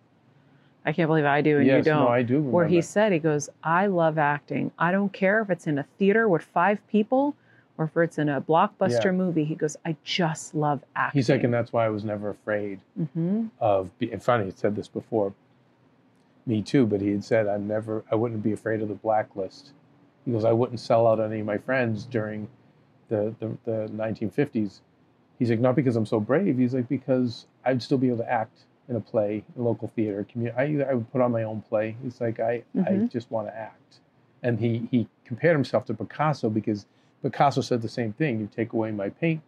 [0.85, 2.05] I can't believe I do and yes, you don't.
[2.05, 2.57] no, I do remember.
[2.57, 4.73] where he said, he goes, I love acting.
[4.79, 7.37] I don't care if it's in a theater with five people
[7.79, 9.13] or if it's in a blockbuster Yeah.
[9.13, 9.45] movie.
[9.45, 11.19] He goes, I just love acting.
[11.19, 12.81] He's like, and that's why I was never afraid
[13.15, 13.97] hmm of.
[13.99, 15.33] Be, and funny, he said this before.
[16.47, 18.05] Me too, but he had said, "I'm never.
[18.11, 19.73] I wouldn't be afraid of the blacklist."
[20.25, 22.49] He goes, "I wouldn't sell out any of my friends during
[23.09, 24.81] the the, the 1950s."
[25.39, 26.57] He's like, not because I'm so brave.
[26.59, 30.25] He's like, because I'd still be able to act in a play, a local theater,
[30.31, 30.85] community.
[30.85, 31.97] I, I would put on my own play.
[32.01, 33.11] He's like, I, I Mhm.
[33.11, 33.99] just want to act.
[34.45, 36.87] And he, he compared himself to Picasso because
[37.23, 38.39] Picasso said the same thing.
[38.39, 39.41] You take away my paint,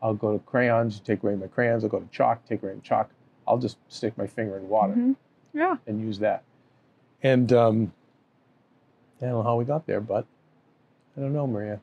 [0.00, 0.96] I'll go to crayons.
[0.98, 2.46] You take away my crayons, I'll go to chalk.
[2.46, 3.10] Take away my chalk,
[3.46, 5.16] I'll just stick my finger in water Mhm.
[5.52, 5.76] Yeah.
[5.86, 6.42] and use that.
[7.22, 7.92] And um,
[9.20, 10.26] I don't know how we got there, but
[11.16, 11.80] I don't know, Maria.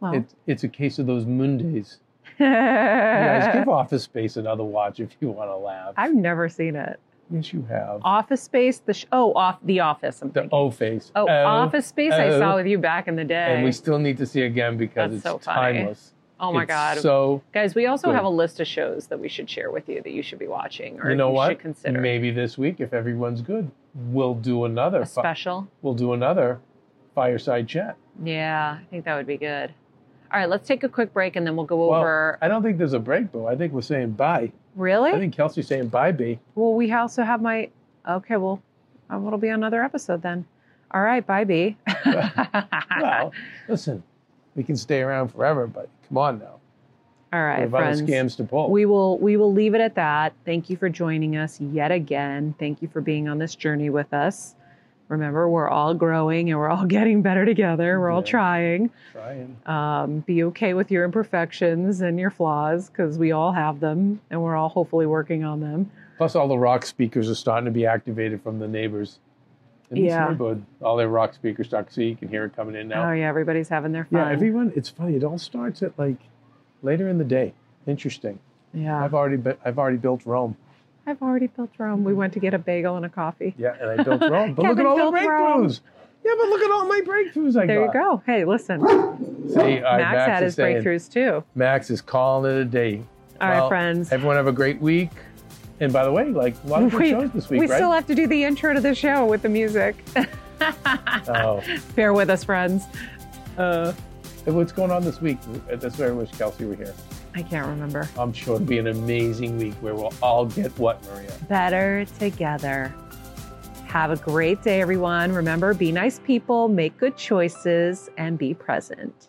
[0.00, 1.98] Well, It's it's a case of those Mondays.
[2.38, 5.94] You guys, give Office Space another watch if you want to laugh.
[5.96, 6.98] I've never seen it.
[7.30, 8.00] yes, you have.
[8.02, 10.20] Office Space, the sh- oh, off the Office.
[10.20, 10.50] I'm the thinking.
[10.58, 11.12] O face.
[11.14, 12.12] oh, Office Space.
[12.12, 12.38] I oh.
[12.38, 13.54] saw with you back in the day.
[13.54, 16.12] And we still need to see again because That's it's so timeless.
[16.40, 18.14] Oh my It's God, So guys, we also good.
[18.16, 20.46] have a list of shows that we should share with you that you should be
[20.48, 21.50] watching or you know what?
[21.52, 22.00] should consider.
[22.00, 25.02] Maybe this week, if everyone's good, we'll do another.
[25.02, 25.68] a fi- special.
[25.82, 26.60] we'll do another
[27.14, 27.96] fireside chat.
[28.22, 29.72] Yeah, I think that would be good.
[30.32, 32.38] All right, let's take a quick break and then we'll go Well, over.
[32.42, 33.46] I don't think there's a break, though.
[33.46, 34.50] I think we're saying bye.
[34.74, 35.12] really?
[35.12, 36.38] I think Kelsey's saying bye, B.
[36.54, 37.70] well, we also have my.
[38.08, 38.60] Okay, well,
[39.10, 40.44] uh, it'll be another episode then.
[40.90, 41.76] All right, bye, B.
[42.04, 43.32] Well,
[43.68, 44.02] listen,
[44.56, 46.54] we can stay around forever, but come on now.
[47.32, 48.00] All right, friends.
[48.00, 48.70] scams to pull.
[48.70, 50.32] We will we will leave it at that.
[50.44, 52.54] Thank you for joining us yet again.
[52.58, 54.54] Thank you for being on this journey with us.
[55.08, 58.00] Remember, we're all growing and we're all getting better together.
[58.00, 58.90] We're all trying.
[59.12, 59.56] Trying.
[59.66, 64.42] Um, be okay with your imperfections and your flaws because we all have them and
[64.42, 65.90] we're all hopefully working on them.
[66.16, 69.18] Plus, all the rock speakers are starting to be activated from the neighbors.
[69.90, 70.28] In this Yeah.
[70.28, 73.08] neighborhood, all their rock speakers start so you can hear it coming in now.
[73.08, 74.18] Oh yeah, everybody's having their fun.
[74.18, 74.72] yeah, everyone.
[74.74, 75.14] It's funny.
[75.16, 76.16] It all starts at like
[76.82, 77.54] later in the day.
[77.86, 78.38] Interesting.
[78.74, 79.02] yeah.
[79.02, 80.56] I've already be, I've already built Rome.
[81.06, 82.02] I've already built Rome.
[82.02, 83.54] We went to get a bagel and a coffee.
[83.56, 84.54] Yeah, and I built Rome.
[84.54, 85.14] But look at all the Rome.
[85.14, 85.80] breakthroughs.
[86.24, 87.94] Yeah, but look at all my breakthroughs I There got.
[87.94, 88.22] you go.
[88.26, 88.80] Hey, listen,
[89.48, 91.44] See, right, Max, had his saying- breakthroughs too.
[91.54, 93.02] Max is calling it a day.
[93.40, 94.10] All right, Well, friends.
[94.12, 95.10] Everyone have a great week.
[95.80, 97.76] And by the way, like a lot of good We, shows this week, we right?
[97.76, 99.96] still have to do the intro to the show with the music.
[101.28, 101.62] oh,
[101.94, 102.84] Bear with us, friends.
[103.58, 103.92] Uh,
[104.46, 105.38] what's going on this week?
[105.68, 106.94] That's where I wish Kelsey were here.
[107.34, 108.08] I can't remember.
[108.18, 111.32] I'm sure it'll be an amazing week where we'll all get what, Maria?
[111.48, 112.94] Better together.
[113.86, 115.32] Have a great day, everyone.
[115.32, 119.28] Remember, be nice people, make good choices, and be present.